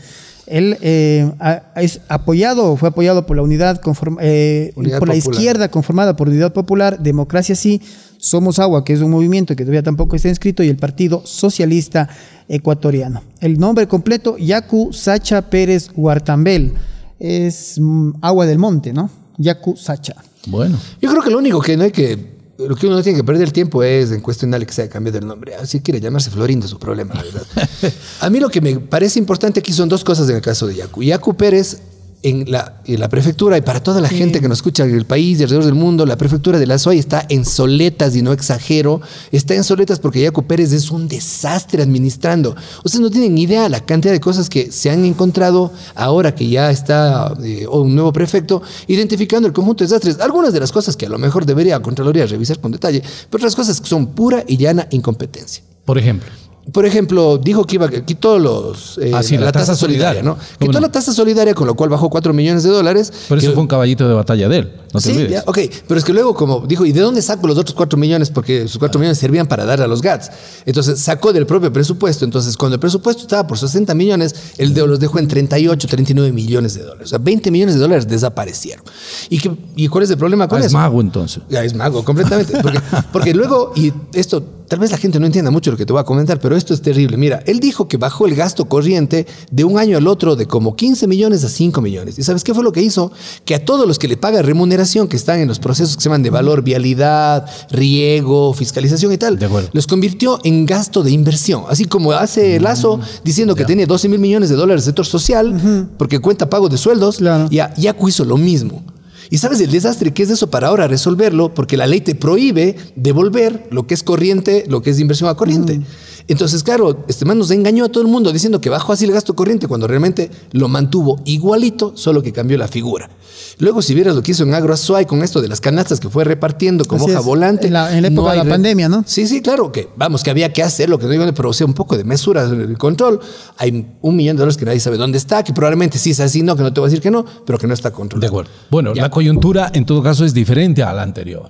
Él 0.48 0.78
eh, 0.82 1.32
es 1.76 2.02
apoyado, 2.10 2.76
fue 2.76 2.90
apoyado 2.90 3.28
por 3.28 3.38
la 3.38 3.44
unidad, 3.44 3.80
conform- 3.82 4.18
eh, 4.20 4.74
Unidad 4.76 4.98
por 4.98 5.08
la 5.10 5.16
izquierda 5.16 5.70
conformada 5.70 6.16
por 6.16 6.28
Unidad 6.28 6.54
Popular, 6.54 6.98
Democracia 7.00 7.54
Sí, 7.54 7.80
Somos 8.18 8.58
Agua, 8.58 8.84
que 8.84 8.94
es 8.94 9.02
un 9.02 9.12
movimiento 9.12 9.56
que 9.56 9.64
todavía 9.64 9.84
tampoco 9.84 10.16
está 10.16 10.28
inscrito, 10.28 10.64
y 10.64 10.70
el 10.70 10.78
Partido 10.78 11.22
Socialista 11.24 12.10
Ecuatoriano. 12.48 13.22
El 13.42 13.60
nombre 13.60 13.88
completo, 13.88 14.38
Yacu 14.40 14.92
Sacha 14.92 15.44
Pérez 15.52 15.92
Huartambel. 15.96 16.74
Es 17.20 17.78
mm, 17.80 18.14
agua 18.22 18.48
del 18.48 18.58
monte, 18.58 18.92
¿no? 18.92 19.19
Yacu 19.40 19.76
Sacha. 19.76 20.16
Bueno, 20.48 20.78
Yo 21.02 21.10
creo 21.10 21.24
que 21.24 21.32
lo 21.32 21.38
único 21.40 21.60
que 21.62 21.76
no 21.76 21.84
hay 21.84 21.92
que. 21.92 22.38
Lo 22.60 22.76
que 22.76 22.88
uno 22.88 22.98
no 22.98 23.04
tiene 23.04 23.18
que 23.18 23.24
perder 23.24 23.44
el 23.44 23.54
tiempo 23.54 23.82
es 23.84 24.12
en 24.12 24.20
cuestionarle 24.20 24.66
que 24.66 24.74
se 24.74 24.82
haya 24.82 24.92
cambiado 24.92 25.18
el 25.18 25.26
nombre. 25.26 25.54
Si 25.66 25.80
quiere 25.80 26.02
llamarse 26.02 26.30
Florindo 26.30 26.68
su 26.68 26.78
problema, 26.78 27.14
verdad. 27.16 27.44
A 28.20 28.30
mí 28.30 28.40
lo 28.40 28.50
que 28.50 28.60
me 28.60 28.78
parece 28.80 29.18
importante 29.18 29.62
aquí 29.62 29.72
son 29.72 29.88
dos 29.88 30.04
cosas 30.04 30.30
en 30.30 30.36
el 30.36 30.42
caso 30.42 30.68
de 30.68 30.76
Yacu. 30.76 31.02
Yacu 31.02 31.34
Pérez 31.36 31.82
en 32.24 32.52
la, 32.52 32.82
en 32.86 33.00
la 33.00 33.10
prefectura 33.10 33.58
y 33.58 33.62
para 33.62 33.82
toda 33.82 34.02
la 34.02 34.10
gente 34.10 34.42
que 34.42 34.48
nos 34.48 34.60
escucha 34.60 34.84
en 34.84 34.96
el 34.96 35.06
país 35.06 35.40
y 35.40 35.44
alrededor 35.44 35.66
del 35.66 35.76
mundo, 35.76 36.06
la 36.06 36.18
prefectura 36.18 36.60
de 36.60 36.68
la 36.68 36.78
SOAI 36.78 37.00
está 37.00 37.26
en 37.30 37.46
soletas 37.46 38.16
y 38.16 38.22
no 38.22 38.34
exagero, 38.34 39.02
está 39.32 39.56
en 39.56 39.64
soletas 39.64 40.00
porque 40.00 40.22
Yaco 40.22 40.44
Pérez 40.44 40.74
es 40.74 40.92
un 40.92 41.08
desastre 41.08 41.82
administrando. 41.82 42.56
Ustedes 42.84 43.02
no 43.02 43.10
tienen 43.10 43.38
idea 43.38 43.70
la 43.70 43.80
cantidad 43.86 44.14
de 44.14 44.20
cosas 44.20 44.50
que 44.50 44.72
se 44.72 44.90
han 44.90 45.06
encontrado 45.06 45.72
ahora 45.96 46.36
que 46.36 46.48
ya 46.50 46.72
está 46.72 47.34
eh, 47.44 47.66
un 47.68 47.96
nuevo 47.96 48.12
prefecto 48.12 48.62
identificando 48.88 49.48
el 49.48 49.54
conjunto 49.54 49.84
de 49.84 49.88
desastres. 49.88 50.20
Algunas 50.20 50.54
de 50.54 50.60
las 50.60 50.72
cosas 50.72 50.98
que 50.98 51.06
a 51.06 51.10
lo 51.10 51.18
mejor 51.18 51.46
debería 51.46 51.80
Contraloría 51.82 52.26
revisar 52.26 52.60
con 52.60 52.72
detalle, 52.72 53.02
pero 53.30 53.42
otras 53.42 53.56
cosas 53.56 53.80
que 53.80 53.88
son 53.88 54.08
pura 54.08 54.44
y 54.48 54.58
llana 54.58 54.88
incompetencia. 54.92 55.64
Por 55.86 55.98
ejemplo. 55.98 56.30
Por 56.72 56.86
ejemplo, 56.86 57.38
dijo 57.38 57.64
que 57.66 57.76
iba 57.76 57.90
que 57.90 58.04
quitó 58.04 58.38
los 58.40 58.98
eh, 59.02 59.12
Ah, 59.14 59.24
sí, 59.24 59.38
la 59.38 59.52
tasa 59.52 59.76
solidaria. 59.76 60.22
¿no? 60.24 60.36
¿Cómo 60.36 60.46
Quitó 60.60 60.74
no? 60.74 60.88
la 60.88 60.92
tasa 60.92 61.14
solidaria, 61.14 61.54
con 61.54 61.68
lo 61.68 61.76
cual 61.76 61.90
bajó 61.90 62.10
4 62.10 62.34
millones 62.34 62.64
de 62.64 62.70
dólares. 62.70 63.12
Pero 63.28 63.40
eso 63.42 63.52
fue 63.54 63.62
un 63.62 63.68
caballito 63.68 64.08
de 64.08 64.14
batalla 64.14 64.48
de 64.50 64.58
él. 64.60 64.74
No 64.94 65.00
te 65.00 65.06
sí, 65.06 65.12
olvides. 65.12 65.32
ya, 65.32 65.44
ok, 65.46 65.60
pero 65.88 66.00
es 66.00 66.04
que 66.04 66.14
luego 66.14 66.34
como 66.34 66.62
dijo, 66.66 66.84
¿y 66.86 66.92
de 66.92 67.02
dónde 67.02 67.22
saco 67.22 67.46
los 67.48 67.58
otros 67.58 67.76
4 67.76 67.98
millones? 68.00 68.32
Porque 68.32 68.68
sus 68.68 68.80
4 68.80 69.00
millones 69.00 69.20
servían 69.20 69.46
para 69.48 69.64
dar 69.64 69.82
a 69.82 69.88
los 69.88 70.02
GATS. 70.02 70.32
Entonces 70.66 71.00
sacó 71.00 71.32
del 71.32 71.46
propio 71.46 71.72
presupuesto. 71.72 72.26
Entonces 72.26 72.58
cuando 72.58 72.76
el 72.76 72.80
presupuesto 72.80 73.22
estaba 73.22 73.46
por 73.46 73.58
60 73.58 73.94
millones, 73.94 74.34
él 74.58 74.74
de- 74.74 74.88
los 74.88 75.00
dejó 75.00 75.20
en 75.20 75.28
38, 75.28 75.88
39 75.88 76.32
millones 76.32 76.74
de 76.74 76.82
dólares. 76.82 77.06
O 77.06 77.10
sea, 77.10 77.20
20 77.20 77.52
millones 77.52 77.76
de 77.76 77.82
dólares 77.82 78.08
desaparecieron. 78.08 78.84
¿Y, 79.30 79.40
qué- 79.40 79.52
y 79.76 79.88
cuál 79.88 80.04
es 80.06 80.10
el 80.10 80.18
problema 80.18 80.48
con 80.48 80.58
Ah, 80.58 80.62
es 80.62 80.68
eso? 80.68 80.78
mago 80.78 81.02
entonces. 81.02 81.44
Ya 81.50 81.64
es 81.64 81.74
mago, 81.76 82.04
completamente. 82.04 82.54
Porque, 82.62 82.80
porque 83.14 83.34
luego, 83.36 83.74
y 83.76 83.94
esto, 84.14 84.44
tal 84.70 84.80
vez 84.80 84.92
la 84.92 84.98
gente 84.98 85.20
no 85.20 85.26
entienda 85.26 85.52
mucho 85.52 85.72
lo 85.72 85.78
que 85.78 85.86
te 85.86 85.92
voy 85.92 86.00
a 86.00 86.06
comentar, 86.06 86.40
pero 86.40 86.56
esto 86.56 86.74
es 86.74 86.82
terrible. 86.82 87.18
Mira, 87.18 87.42
él 87.46 87.60
dijo 87.60 87.88
que 87.90 87.98
bajó 87.98 88.28
el 88.28 88.36
gasto 88.36 88.66
corriente 88.66 89.28
de 89.52 89.64
un 89.66 89.78
año 89.78 89.98
al 89.98 90.08
otro 90.08 90.36
de 90.36 90.46
como 90.46 90.76
15 90.76 91.08
millones 91.08 91.44
a 91.44 91.50
5 91.50 91.82
millones. 91.82 92.18
¿Y 92.20 92.24
sabes 92.24 92.44
qué 92.44 92.54
fue 92.54 92.64
lo 92.64 92.72
que 92.72 92.82
hizo? 92.82 93.12
Que 93.46 93.56
a 93.56 93.66
todos 93.66 93.88
los 93.88 94.00
que 94.00 94.08
le 94.08 94.16
paga 94.16 94.42
remuneración, 94.42 95.08
que 95.08 95.18
están 95.18 95.40
en 95.40 95.48
los 95.48 95.60
procesos 95.60 95.98
que 95.98 96.04
se 96.04 96.10
llaman 96.10 96.24
de 96.24 96.30
valor, 96.30 96.62
vialidad, 96.62 97.46
riego, 97.72 98.54
fiscalización 98.54 99.12
y 99.12 99.18
tal, 99.18 99.38
De 99.40 99.50
los 99.74 99.88
convirtió 99.88 100.40
en 100.44 100.66
gasto 100.66 101.02
de 101.04 101.12
inversión. 101.12 101.64
Así 101.68 101.86
como 101.86 102.12
hace 102.12 102.60
Lazo 102.60 103.00
diciendo 103.24 103.56
que 103.56 103.66
tenía 103.66 103.86
12 103.88 104.08
mil 104.08 104.20
millones 104.20 104.50
de 104.50 104.56
dólares 104.56 104.84
de 104.84 104.90
sector 104.92 105.06
social, 105.06 105.90
porque 105.98 106.20
cuenta 106.20 106.50
pago 106.50 106.70
de 106.70 106.78
sueldos, 106.78 107.18
Claro. 107.18 107.48
ya 107.50 107.74
Yacu 107.76 108.08
hizo 108.10 108.24
lo 108.24 108.38
mismo. 108.38 108.84
Y 109.30 109.38
sabes 109.38 109.62
el 109.62 109.72
desastre 109.72 110.12
que 110.14 110.24
es 110.24 110.30
eso 110.30 110.50
para 110.50 110.68
ahora 110.68 110.88
resolverlo, 110.88 111.54
porque 111.54 111.78
la 111.78 111.88
ley 111.88 112.02
te 112.02 112.16
prohíbe 112.16 112.76
devolver 112.96 113.68
lo 113.70 113.86
que 113.86 113.94
es 113.94 114.04
corriente, 114.04 114.66
lo 114.68 114.82
que 114.82 114.90
es 114.90 115.00
inversión 115.00 115.30
a 115.30 115.36
corriente. 115.36 115.82
Entonces, 116.30 116.64
claro, 116.64 117.04
este 117.08 117.26
man 117.26 117.38
nos 117.40 117.52
engañó 117.52 117.86
a 117.86 117.90
todo 117.90 118.04
el 118.04 118.08
mundo 118.10 118.32
diciendo 118.32 118.62
que 118.62 118.70
bajó 118.70 118.94
así 118.94 119.04
el 119.06 119.12
gasto 119.12 119.36
corriente 119.36 119.68
cuando 119.68 119.88
realmente 119.88 120.30
lo 120.52 120.68
mantuvo 120.70 121.20
igualito, 121.26 121.92
solo 121.96 122.22
que 122.22 122.32
cambió 122.32 122.58
la 122.58 122.68
figura. 122.68 123.10
Luego, 123.58 123.82
si 123.82 123.94
vieras 123.94 124.16
lo 124.16 124.22
que 124.22 124.32
hizo 124.32 124.44
en 124.44 124.54
AgroAzuay 124.54 125.06
con 125.06 125.22
esto 125.24 125.42
de 125.42 125.48
las 125.50 125.60
canastas 125.60 126.00
que 126.00 126.08
fue 126.10 126.24
repartiendo 126.24 126.86
como 126.86 127.04
Así 127.04 127.12
hoja 127.12 127.20
es. 127.22 127.26
volante. 127.26 127.68
En 127.68 127.74
la- 127.74 127.94
en 127.96 128.02
la 128.04 128.08
época 128.10 128.32
de 128.32 128.38
la 128.38 128.44
re- 128.44 128.50
pandemia, 128.50 128.88
¿no? 128.88 129.04
Sí, 129.06 129.28
sí, 129.28 129.42
claro, 129.42 129.72
que 129.72 129.90
vamos, 129.98 130.24
que 130.24 130.30
había 130.30 130.54
que 130.54 130.64
hacerlo, 130.64 130.98
que 131.00 131.06
no 131.06 131.12
digo, 131.12 131.26
pero 131.36 131.50
o 131.50 131.54
sea, 131.54 131.66
un 131.68 131.74
poco 131.74 131.98
de 131.98 132.04
mesura 132.04 132.44
en 132.46 132.62
el 132.62 132.78
control. 132.78 133.20
Hay 133.58 133.86
un 134.02 134.16
millón 134.16 134.36
de 134.38 134.42
dólares 134.42 134.56
que 134.58 134.66
nadie 134.66 134.80
sabe 134.80 134.98
dónde 134.98 135.18
está, 135.18 135.44
que 135.44 135.52
probablemente 135.52 135.98
sí 135.98 136.12
es 136.12 136.20
así, 136.20 136.42
no, 136.44 136.56
que 136.56 136.62
no 136.64 136.72
te 136.72 136.80
voy 136.80 136.88
a 136.88 136.90
decir 136.92 137.02
que 137.02 137.12
no, 137.12 137.26
pero 137.46 137.58
que 137.58 137.68
no 137.68 137.74
está 137.74 137.92
controlado. 137.92 138.22
De 138.22 138.28
acuerdo. 138.28 138.52
Bueno, 138.70 138.94
Ya. 138.94 139.02
la 139.04 139.10
coyuntura 139.10 139.72
en 139.74 139.86
todo 139.86 140.02
caso 140.04 140.24
es 140.26 140.34
diferente 140.34 140.84
a 140.84 140.94
la 140.94 141.02
anterior. 141.02 141.50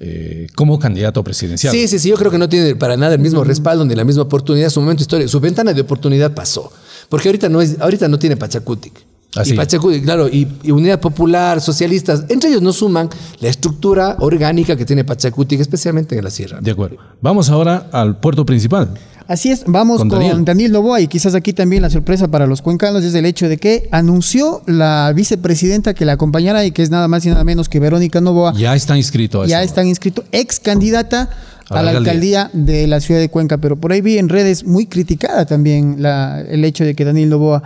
Eh, 0.00 0.46
como 0.54 0.78
candidato 0.78 1.24
presidencial. 1.24 1.72
Sí, 1.74 1.88
sí, 1.88 1.98
sí, 1.98 2.08
yo 2.08 2.16
creo 2.16 2.30
que 2.30 2.38
no 2.38 2.48
tiene 2.48 2.76
para 2.76 2.96
nada 2.96 3.14
el 3.14 3.20
mismo 3.20 3.42
respaldo 3.42 3.84
ni 3.84 3.96
la 3.96 4.04
misma 4.04 4.22
oportunidad. 4.22 4.70
Su 4.70 4.80
momento 4.80 5.02
histórico, 5.02 5.28
su 5.28 5.40
ventana 5.40 5.72
de 5.72 5.80
oportunidad 5.80 6.34
pasó. 6.34 6.72
Porque 7.08 7.28
ahorita 7.28 7.48
no, 7.48 7.60
es, 7.60 7.80
ahorita 7.80 8.06
no 8.06 8.18
tiene 8.18 8.36
Pachacutic. 8.36 9.07
Así. 9.36 9.52
Y 9.52 9.56
Pachacutic, 9.56 10.04
claro, 10.04 10.26
y, 10.28 10.48
y 10.62 10.70
Unidad 10.70 11.00
Popular, 11.00 11.60
socialistas, 11.60 12.24
entre 12.30 12.48
ellos 12.50 12.62
no 12.62 12.72
suman 12.72 13.08
la 13.40 13.48
estructura 13.48 14.16
orgánica 14.20 14.74
que 14.76 14.84
tiene 14.86 15.04
Pachacutic, 15.04 15.60
especialmente 15.60 16.16
en 16.16 16.24
la 16.24 16.30
sierra. 16.30 16.60
De 16.60 16.70
acuerdo. 16.70 16.96
Vamos 17.20 17.50
ahora 17.50 17.88
al 17.92 18.18
puerto 18.18 18.46
principal. 18.46 18.88
Así 19.26 19.50
es, 19.50 19.64
vamos 19.66 19.98
Con 19.98 20.08
con, 20.08 20.20
Daniel. 20.20 20.42
Daniel. 20.46 20.72
Novoa 20.72 21.02
y 21.02 21.06
quizás 21.06 21.34
aquí 21.34 21.52
también 21.52 21.82
la 21.82 21.90
sorpresa 21.90 22.28
para 22.28 22.46
los 22.46 22.62
cuencanos 22.62 23.04
es 23.04 23.14
el 23.14 23.26
hecho 23.26 23.46
de 23.50 23.58
que 23.58 23.86
anunció 23.92 24.62
la 24.64 25.12
vicepresidenta 25.14 25.92
que 25.92 26.06
la 26.06 26.12
acompañará 26.14 26.64
y 26.64 26.70
que 26.70 26.82
es 26.82 26.88
nada 26.88 27.08
más 27.08 27.26
y 27.26 27.28
nada 27.28 27.44
menos 27.44 27.68
que 27.68 27.78
Verónica 27.78 28.22
Novoa. 28.22 28.54
Ya 28.54 28.74
está 28.74 28.96
inscrito. 28.96 29.44
ya 29.44 29.58
eso. 29.60 29.68
están 29.68 29.86
inscritos, 29.86 30.24
ex 30.32 30.58
candidata 30.58 31.28
A 31.68 31.74
a, 31.80 31.82
la 31.82 31.92
la 31.92 31.98
alcaldía. 31.98 32.44
alcaldía 32.46 32.64
de 32.72 32.86
la 32.86 33.00
ciudad 33.02 33.20
de 33.20 33.28
Cuenca, 33.28 33.58
pero 33.58 33.76
por 33.76 33.92
ahí 33.92 34.00
vi 34.00 34.16
en 34.16 34.30
redes 34.30 34.64
muy 34.64 34.86
criticada 34.86 35.44
también 35.44 35.96
la- 35.98 36.40
el 36.40 36.64
hecho 36.64 36.84
de 36.84 36.94
que 36.94 37.04
Daniel 37.04 37.28
Novoa 37.28 37.62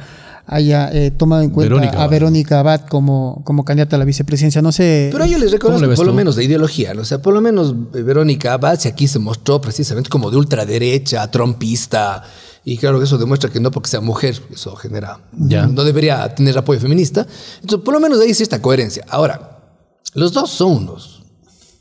haya 0.47 0.91
eh, 0.93 1.11
tomado 1.11 1.43
en 1.43 1.51
cuenta 1.51 1.75
Verónica 1.75 2.03
a. 2.03 2.07
Verónica 2.09 2.61
Abad 2.61 2.83
como, 2.89 3.43
como 3.45 3.65
candidata 3.65 3.97
a 3.97 3.99
la 3.99 4.05
vicepresidencia. 4.05 4.61
No 4.63 4.73
sé. 4.73 5.09
Pero 5.13 5.25
yo 5.27 5.39
les 5.39 5.51
¿Cómo 5.51 5.75
reconozco 5.79 5.87
le 5.87 5.97
por 5.97 6.07
lo 6.07 6.13
menos 6.13 6.37
de 6.37 6.45
ideología, 6.45 6.95
¿no? 6.95 7.03
o 7.03 7.05
sea, 7.05 7.21
por 7.23 7.33
lo 7.35 7.41
menos 7.41 7.75
eh, 7.95 8.03
Verónica 8.03 8.55
Abad 8.55 8.79
si 8.79 8.89
aquí 8.89 9.09
se 9.09 9.19
mostró 9.19 9.61
precisamente 9.61 10.11
como 10.11 10.31
de 10.31 10.37
ultraderecha, 10.37 11.31
trompista, 11.31 12.23
y 12.65 12.77
claro 12.77 12.99
que 12.99 13.05
eso 13.05 13.19
demuestra 13.19 13.51
que 13.51 13.61
no 13.61 13.71
porque 13.71 13.91
sea 13.91 14.01
mujer, 14.01 14.41
eso 14.53 14.77
genera, 14.77 15.19
Ya. 15.33 15.67
no 15.67 15.85
debería 15.85 16.33
tener 16.35 16.57
apoyo 16.57 16.79
feminista. 16.81 17.27
Entonces, 17.61 17.85
por 17.85 17.95
lo 17.95 18.01
menos 18.01 18.21
ahí 18.21 18.35
sí 18.35 18.43
está 18.43 18.63
coherencia. 18.63 19.05
Ahora, 19.09 19.59
los 20.15 20.33
dos 20.33 20.51
son 20.51 20.73
unos 20.73 21.22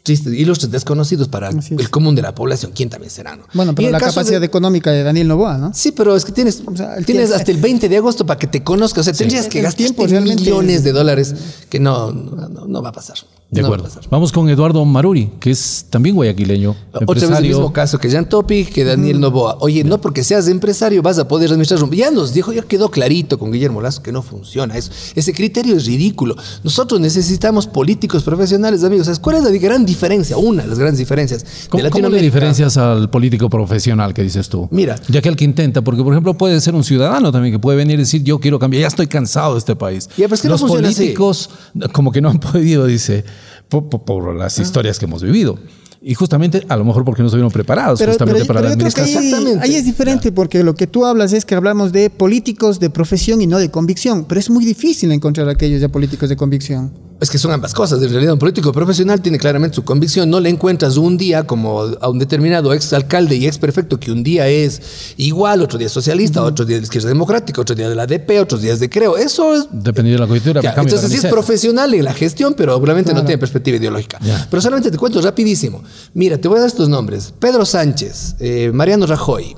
tristes, 0.04 0.34
ilustres 0.34 0.72
desconocidos 0.72 1.28
para 1.28 1.50
el 1.50 1.90
común 1.90 2.16
de 2.16 2.22
la 2.22 2.34
población, 2.34 2.72
¿quién 2.76 2.90
también 2.90 3.12
será? 3.12 3.36
¿no? 3.36 3.44
bueno, 3.54 3.72
Y 3.74 3.76
pero 3.76 3.90
la 3.92 4.00
capacidad 4.00 4.40
de- 4.40 4.46
económica 4.46 4.92
de 4.92 5.04
Daniel 5.04 5.28
Novoa, 5.28 5.58
¿no? 5.58 5.72
Sí, 5.74 5.92
pero 5.92 6.16
es 6.16 6.26
que 6.26 6.32
tienes, 6.32 6.62
O 6.66 6.76
sea, 6.76 6.96
el 6.96 7.06
tienes 7.06 7.26
tiempo- 7.30 7.36
hasta 7.40 7.52
el 7.52 7.58
20 7.58 7.90
de 7.90 7.98
agosto 7.98 8.26
para 8.26 8.40
que 8.40 8.48
te 8.48 8.64
conozca. 8.64 9.02
O 9.02 9.04
sea, 9.04 9.14
tendrías 9.14 9.48
que 9.48 9.62
gastar 9.62 9.92
millones 10.24 10.84
de 10.84 10.92
dólares 10.92 11.36
que 11.70 11.80
no- 11.80 12.12
no 12.12 12.82
va 12.82 12.90
a 12.90 12.94
pasar. 12.94 13.18
De 13.52 13.62
No 13.62 13.70
va 13.70 13.76
a 13.76 13.80
acuerdo. 13.80 14.00
Vamos 14.10 14.32
con 14.32 14.48
Eduardo 14.50 14.86
Maruri, 14.86 15.30
que 15.42 15.52
es 15.52 15.86
también 15.90 16.16
guayaquileño. 16.16 16.70
Otra 16.72 17.00
vez 17.02 17.02
el 17.02 17.02
empresario. 17.24 17.50
mismo 17.58 17.74
caso 17.74 18.00
que 18.00 18.10
Jan 18.10 18.30
Topic, 18.30 18.70
que 18.72 18.86
Daniel 18.86 19.20
Novoa. 19.20 19.58
Oye, 19.60 19.84
no 19.84 20.00
porque 20.00 20.24
seas 20.24 20.48
empresario 20.48 21.02
vas 21.02 21.20
a 21.20 21.28
poder 21.28 21.52
administrar. 21.52 21.84
un- 21.84 21.92
Ya 21.92 22.10
nos 22.12 22.34
dijo, 22.34 22.54
ya 22.54 22.62
quedó 22.62 22.90
clarito 22.90 23.38
con 23.38 23.52
Guillermo 23.52 23.82
Lazo 23.82 24.02
que 24.02 24.14
no 24.14 24.22
funciona 24.22 24.78
eso. 24.78 24.90
Ese 25.16 25.34
criterio 25.34 25.76
es 25.76 25.86
ridículo. 25.86 26.38
Nosotros 26.64 27.02
necesitamos 27.02 27.68
políticos 27.68 28.24
profesionales, 28.24 28.86
amigos. 28.86 29.08
¿Sabes 29.08 29.20
cuál 29.20 29.36
es 29.36 29.44
la 29.44 29.50
gran 29.52 29.86
diferencia? 29.86 30.38
Una 30.38 30.62
de 30.64 30.70
las 30.70 30.80
grandes 30.80 31.00
diferencias. 31.00 31.46
¿Cómo, 31.70 31.84
de 31.84 31.90
cómo 31.90 32.08
le 32.08 32.22
diferencias 32.22 32.78
al 32.78 33.10
político 33.10 33.50
profesional 33.50 34.14
que 34.14 34.24
dices 34.24 34.48
tú? 34.48 34.70
Mira. 34.72 34.96
Ya 35.10 35.22
que 35.22 35.28
el 35.28 35.36
que 35.36 35.44
intenta, 35.44 35.82
porque 35.82 36.02
por 36.04 36.14
ejemplo 36.14 36.36
puede 36.38 36.62
ser 36.62 36.74
un 36.74 36.86
ciudadano 36.86 37.34
también 37.34 37.54
que 37.54 37.60
puede 37.60 37.76
venir 37.76 37.96
y 37.96 38.04
decir 38.04 38.24
yo 38.24 38.40
quiero 38.40 38.60
cambiar, 38.60 38.80
ya 38.84 38.88
estoy 38.88 39.08
cansado 39.08 39.56
de 39.56 39.60
este 39.60 39.76
país. 39.76 40.08
Ya, 40.16 40.26
pero 40.28 40.36
es 40.36 40.42
que 40.42 40.48
no 40.48 40.54
Los 40.54 40.64
así. 40.64 40.72
políticos 40.74 41.50
como 41.92 42.14
que 42.14 42.22
no 42.22 42.30
han 42.30 42.40
podido, 42.40 42.86
dice, 42.86 43.26
por, 43.72 43.90
por- 43.90 44.04
por 44.04 44.36
las 44.36 44.60
historias 44.60 45.00
que 45.00 45.06
hemos 45.06 45.24
vivido. 45.24 45.58
Y 46.04 46.16
justamente 46.16 46.66
a 46.68 46.78
lo 46.78 46.84
mejor 46.84 47.06
porque 47.06 47.22
no 47.22 47.28
estuvieron 47.28 47.52
preparados 47.52 48.00
Pero, 48.00 48.14
justamente 48.14 48.40
pero- 48.42 48.48
para 48.48 48.60
pero 48.62 48.70
la 48.70 48.74
administración. 48.74 49.20
ahí, 49.22 49.28
Exactamente. 49.30 49.64
ahí 49.66 49.76
es 49.76 49.86
diferente 49.86 50.32
porque 50.32 50.64
lo 50.64 50.74
que 50.74 50.88
tú 50.88 51.06
hablas 51.06 51.32
es 51.32 51.46
que 51.46 51.54
hablamos 51.54 51.92
de 51.92 52.10
políticos 52.10 52.80
de 52.80 52.90
profesión 52.90 53.40
y 53.42 53.46
no 53.48 53.60
de 53.60 53.70
convicción, 53.70 54.26
pero 54.26 54.40
es 54.40 54.50
muy 54.50 54.66
difícil 54.66 55.12
encontrar 55.12 55.48
aquellos 55.48 55.80
ya 55.80 55.90
políticos 55.90 56.28
de 56.30 56.36
convicción. 56.36 56.92
Es 57.22 57.30
que 57.30 57.38
son 57.38 57.52
ambas 57.52 57.76
cosas. 57.76 58.02
En 58.02 58.10
realidad, 58.10 58.34
un 58.34 58.40
político 58.40 58.72
profesional 58.72 59.22
tiene 59.22 59.38
claramente 59.38 59.76
su 59.76 59.84
convicción. 59.84 60.28
No 60.28 60.40
le 60.40 60.50
encuentras 60.50 60.98
un 60.98 61.20
día 61.20 61.44
como 61.44 61.82
a 61.82 62.10
un 62.10 62.18
determinado 62.18 62.74
ex 62.74 62.94
alcalde 62.94 63.36
y 63.36 63.46
ex 63.46 63.60
prefecto 63.60 64.00
que 64.00 64.12
un 64.12 64.24
día 64.24 64.48
es 64.48 65.14
igual, 65.18 65.62
otro 65.62 65.78
día 65.78 65.86
es 65.86 65.94
socialista, 65.94 66.42
otro 66.42 66.66
día 66.66 66.78
de 66.78 66.82
la 66.82 66.86
izquierda 66.86 67.10
democrática, 67.10 67.62
otro 67.62 67.76
día 67.76 67.88
de 67.88 67.94
la 67.94 68.08
DP, 68.08 68.40
otros 68.42 68.64
días 68.64 68.80
de 68.80 68.90
Creo. 68.90 69.18
Eso 69.18 69.54
es. 69.54 69.68
Dependiendo 69.72 70.20
de 70.20 70.26
la 70.26 70.28
coyuntura. 70.28 70.62
Ya, 70.64 70.74
entonces 70.76 71.12
sí 71.12 71.18
es 71.18 71.26
profesional 71.28 71.94
en 71.94 72.06
la 72.06 72.14
gestión, 72.16 72.56
pero 72.58 72.76
obviamente 72.76 73.14
no 73.14 73.22
tiene 73.24 73.38
perspectiva 73.38 73.78
ideológica. 73.78 74.18
Ya. 74.26 74.48
Pero 74.50 74.60
solamente 74.60 74.90
te 74.90 74.98
cuento 74.98 75.22
rapidísimo. 75.22 75.84
Mira, 76.14 76.38
te 76.40 76.48
voy 76.48 76.58
a 76.58 76.62
dar 76.62 76.68
estos 76.68 76.90
nombres. 76.90 77.34
Pedro 77.40 77.66
Sánchez, 77.66 78.36
eh, 78.40 78.72
Mariano 78.74 79.06
Rajoy, 79.06 79.56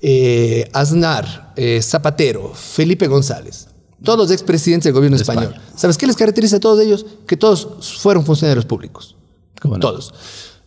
eh, 0.00 0.68
Aznar, 0.72 1.52
eh, 1.56 1.80
Zapatero, 1.82 2.52
Felipe 2.54 3.06
González. 3.06 3.68
Todos 4.02 4.18
los 4.18 4.30
expresidentes 4.30 4.84
del 4.84 4.92
gobierno 4.92 5.16
De 5.16 5.22
español. 5.22 5.44
España. 5.54 5.62
¿Sabes 5.74 5.96
qué 5.96 6.06
les 6.06 6.16
caracteriza 6.16 6.56
a 6.56 6.60
todos 6.60 6.80
ellos? 6.80 7.06
Que 7.26 7.36
todos 7.36 7.68
fueron 7.98 8.24
funcionarios 8.24 8.66
públicos. 8.66 9.16
¿Cómo 9.60 9.74
no? 9.74 9.80
Todos. 9.80 10.12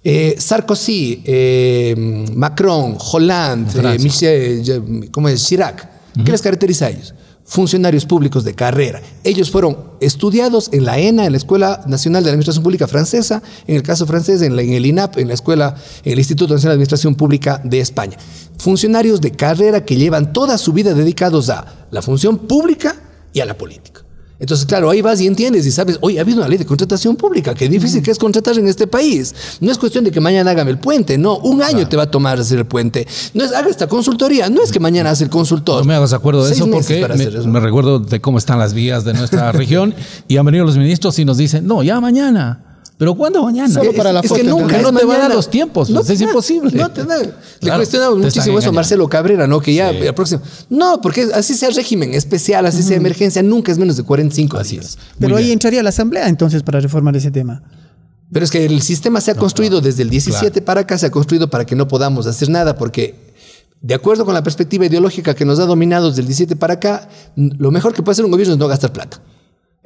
Eh, 0.04 0.36
Sarkozy, 0.38 1.22
eh, 1.26 2.26
Macron, 2.34 2.98
Hollande, 3.00 3.96
eh. 3.96 4.00
Michel, 4.00 5.10
¿cómo 5.12 5.30
es? 5.30 5.46
Chirac. 5.46 5.90
¿Qué 6.24 6.32
les 6.32 6.42
caracteriza 6.42 6.88
a 6.88 6.90
ellos? 6.90 7.14
Funcionarios 7.50 8.06
públicos 8.06 8.44
de 8.44 8.54
carrera. 8.54 9.02
Ellos 9.24 9.50
fueron 9.50 9.76
estudiados 10.02 10.70
en 10.72 10.86
la 10.86 11.00
ENA, 11.00 11.26
en 11.26 11.32
la 11.32 11.38
Escuela 11.40 11.82
Nacional 11.88 12.24
de 12.24 12.30
Administración 12.30 12.62
Pública 12.64 12.88
Francesa, 12.88 13.42
en 13.66 13.76
el 13.76 13.82
caso 13.82 14.06
francés, 14.06 14.44
en, 14.44 14.56
la- 14.56 14.62
en 14.62 14.74
el 14.74 14.86
INAP, 14.86 15.18
en 15.18 15.28
la 15.30 15.34
Escuela, 15.34 15.76
en 16.04 16.14
el 16.14 16.20
Instituto 16.20 16.54
Nacional 16.54 16.74
de 16.74 16.76
Administración 16.76 17.16
Pública 17.16 17.60
de 17.64 17.80
España. 17.80 18.18
Funcionarios 18.60 19.20
de 19.20 19.32
carrera 19.32 19.84
que 19.84 19.96
llevan 19.96 20.32
toda 20.32 20.60
su 20.60 20.74
vida 20.74 20.94
dedicados 20.94 21.50
a 21.50 21.88
la 21.90 22.04
función 22.04 22.38
pública 22.38 22.96
y 23.34 23.40
a 23.40 23.46
la 23.48 23.58
política. 23.58 24.02
Entonces, 24.40 24.66
claro, 24.66 24.90
ahí 24.90 25.02
vas 25.02 25.20
y 25.20 25.28
entiendes 25.28 25.66
y 25.66 25.72
sabes, 25.72 25.98
oye, 26.02 26.18
ha 26.18 26.22
habido 26.22 26.38
una 26.40 26.48
ley 26.48 26.58
de 26.58 26.66
contratación 26.66 27.18
pública, 27.18 27.54
qué 27.54 27.68
difícil 27.68 28.02
que 28.02 28.12
es 28.12 28.18
contratar 28.18 28.58
en 28.58 28.68
este 28.68 28.88
país. 28.88 29.36
No 29.60 29.70
es 29.70 29.78
cuestión 29.78 30.06
de 30.06 30.12
que 30.12 30.22
mañana 30.22 30.52
hagan 30.52 30.68
el 30.70 30.80
puente, 30.80 31.18
no, 31.18 31.38
un 31.40 31.62
año 31.62 31.88
te 31.90 31.98
va 31.98 32.04
a 32.04 32.12
tomar 32.12 32.40
hacer 32.40 32.60
el 32.60 32.66
puente. 32.66 33.06
No 33.34 33.44
es, 33.44 33.52
haga 33.52 33.70
esta 33.70 33.88
consultoría, 33.88 34.50
no 34.50 34.64
es 34.64 34.72
que 34.72 34.80
mañana 34.80 35.12
hace 35.12 35.26
el 35.26 35.30
consultor. 35.30 35.80
No 35.80 35.86
me 35.86 35.96
hagas 35.96 36.14
acuerdo 36.14 36.44
de 36.44 36.50
Seis 36.50 36.62
eso 36.62 36.72
porque 36.72 37.02
eso. 37.02 37.48
me 37.48 37.60
recuerdo 37.60 38.00
de 38.00 38.22
cómo 38.22 38.38
están 38.38 38.60
las 38.60 38.74
vías 38.74 39.04
de 39.04 39.14
nuestra 39.14 39.52
región 39.52 39.94
y 40.28 40.38
han 40.38 40.46
venido 40.46 40.64
los 40.64 40.78
ministros 40.78 41.20
y 41.20 41.26
nos 41.26 41.38
dicen, 41.38 41.68
no, 41.68 41.84
ya 41.84 42.00
mañana. 42.00 42.69
¿Pero 43.00 43.16
cuándo 43.16 43.42
mañana? 43.42 43.74
Solo 43.74 43.94
para 43.94 44.12
la 44.12 44.20
es 44.20 44.28
foto, 44.28 44.42
que 44.42 44.48
nunca 44.48 44.78
no 44.82 44.92
te 44.92 45.06
van 45.06 45.22
a 45.22 45.30
dar 45.30 45.36
los 45.36 45.50
tiempos, 45.50 45.90
pues, 45.90 46.06
te 46.06 46.14
es 46.16 46.22
imposible. 46.22 46.70
No 46.78 46.92
te. 46.92 47.04
Le 47.04 47.08
Claro, 47.08 47.78
cuestionaba 47.78 47.82
te 47.82 47.88
están 47.88 48.20
muchísimo 48.20 48.60
eso 48.60 48.70
a. 48.70 48.72
Marcelo 48.74 49.08
Cabrera, 49.08 49.48
¿no? 49.48 49.62
Que 49.62 49.74
ya 49.74 49.92
el 49.92 50.14
próximo. 50.14 50.42
No, 50.70 51.00
porque 51.00 51.30
así 51.34 51.54
sea 51.54 51.70
régimen 51.70 52.14
especial, 52.14 52.66
así 52.66 52.84
sea 52.84 52.98
emergencia, 52.98 53.42
nunca 53.42 53.72
es 53.72 53.78
menos 53.78 53.96
de 53.96 54.04
45 54.04 54.58
Así 54.58 54.76
días. 54.76 54.86
es. 54.86 54.98
Pero 55.18 55.38
ahí 55.38 55.54
entraría 55.54 55.82
la 55.82 55.90
asamblea 55.90 56.28
entonces 56.28 56.62
para 56.62 56.82
reformar 56.82 57.16
ese 57.16 57.32
tema. 57.32 57.64
Pero 58.34 58.44
es 58.44 58.52
que 58.52 58.66
el 58.66 58.82
sistema 58.82 59.22
se 59.22 59.32
ha 59.32 59.36
construido 59.36 59.80
desde 59.80 60.04
el 60.04 60.10
17 60.10 60.62
para 60.62 60.82
acá, 60.82 60.98
se 60.98 61.06
ha 61.06 61.12
construido 61.12 61.50
para 61.50 61.66
que 61.66 61.78
no 61.78 61.88
podamos 61.88 62.28
hacer 62.28 62.50
nada, 62.50 62.76
porque 62.76 63.16
de 63.82 63.94
acuerdo 63.94 64.26
con 64.26 64.34
la 64.34 64.44
perspectiva 64.44 64.86
ideológica 64.86 65.34
que 65.36 65.46
nos 65.46 65.58
ha 65.60 65.66
dominado 65.66 66.10
desde 66.10 66.20
el 66.20 66.28
17 66.28 66.58
para 66.58 66.74
acá, 66.74 67.08
lo 67.38 67.72
mejor 67.72 67.94
que 67.94 68.04
puede 68.04 68.12
hacer 68.12 68.26
un 68.26 68.32
gobierno 68.32 68.56
es 68.56 68.60
no 68.60 68.68
gastar 68.68 68.92
plata. 68.92 69.22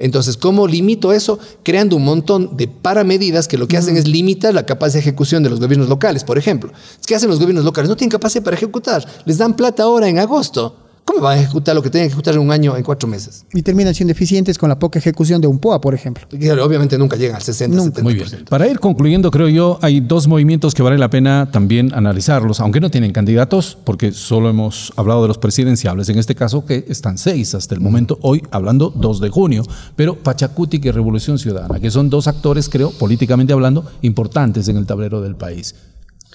Entonces, 0.04 0.36
¿cómo 0.36 0.66
limito 0.66 1.14
eso? 1.14 1.38
Creando 1.62 1.96
un 1.96 2.04
montón 2.04 2.58
de 2.58 2.68
paramedidas 2.68 3.48
que 3.48 3.56
lo 3.56 3.66
que 3.66 3.78
hacen 3.78 3.96
es 3.96 4.06
limitar 4.06 4.52
la 4.52 4.66
capacidad 4.66 5.02
de 5.02 5.08
ejecución 5.08 5.42
de 5.42 5.48
los 5.48 5.60
gobiernos 5.60 5.88
locales. 5.88 6.24
Por 6.24 6.36
ejemplo, 6.36 6.70
¿qué 7.06 7.14
hacen 7.14 7.30
los 7.30 7.40
gobiernos 7.40 7.64
locales? 7.64 7.88
No 7.88 7.96
tienen 7.96 8.10
capacidad 8.10 8.44
para 8.44 8.54
ejecutar. 8.54 9.02
Les 9.24 9.38
dan 9.38 9.56
plata 9.56 9.84
ahora 9.84 10.06
en 10.06 10.18
agosto. 10.18 10.76
¿Cómo 11.14 11.22
van 11.24 11.38
a 11.38 11.42
ejecutar 11.42 11.74
lo 11.74 11.82
que 11.82 11.90
tienen 11.90 12.08
que 12.08 12.12
ejecutar 12.12 12.34
en 12.34 12.40
un 12.40 12.50
año, 12.50 12.76
en 12.76 12.82
cuatro 12.82 13.08
meses? 13.08 13.44
Y 13.52 13.62
terminan 13.62 13.94
siendo 13.94 14.12
eficientes 14.12 14.58
con 14.58 14.68
la 14.68 14.78
poca 14.78 14.98
ejecución 14.98 15.40
de 15.40 15.46
un 15.46 15.58
POA, 15.58 15.80
por 15.80 15.94
ejemplo. 15.94 16.26
Y, 16.32 16.48
obviamente 16.48 16.98
nunca 16.98 17.16
llegan 17.16 17.36
al 17.36 17.42
60, 17.42 17.76
Nunca. 17.76 18.00
70%. 18.00 18.02
Muy 18.02 18.14
bien. 18.14 18.28
Para 18.48 18.68
ir 18.68 18.80
concluyendo, 18.80 19.30
creo 19.30 19.48
yo, 19.48 19.78
hay 19.82 20.00
dos 20.00 20.26
movimientos 20.26 20.74
que 20.74 20.82
vale 20.82 20.98
la 20.98 21.10
pena 21.10 21.48
también 21.50 21.92
analizarlos, 21.94 22.60
aunque 22.60 22.80
no 22.80 22.90
tienen 22.90 23.12
candidatos, 23.12 23.78
porque 23.84 24.12
solo 24.12 24.48
hemos 24.50 24.92
hablado 24.96 25.22
de 25.22 25.28
los 25.28 25.38
presidenciables, 25.38 26.08
en 26.08 26.18
este 26.18 26.34
caso 26.34 26.64
que 26.64 26.84
están 26.88 27.18
seis 27.18 27.54
hasta 27.54 27.74
el 27.74 27.80
momento, 27.80 28.18
hoy 28.22 28.42
hablando 28.50 28.92
2 28.94 29.20
de 29.20 29.28
junio, 29.28 29.62
pero 29.96 30.16
Pachacutic 30.16 30.84
y 30.84 30.90
Revolución 30.90 31.38
Ciudadana, 31.38 31.80
que 31.80 31.90
son 31.90 32.10
dos 32.10 32.28
actores, 32.28 32.68
creo, 32.68 32.90
políticamente 32.90 33.52
hablando, 33.52 33.84
importantes 34.02 34.68
en 34.68 34.76
el 34.76 34.86
tablero 34.86 35.20
del 35.20 35.36
país. 35.36 35.74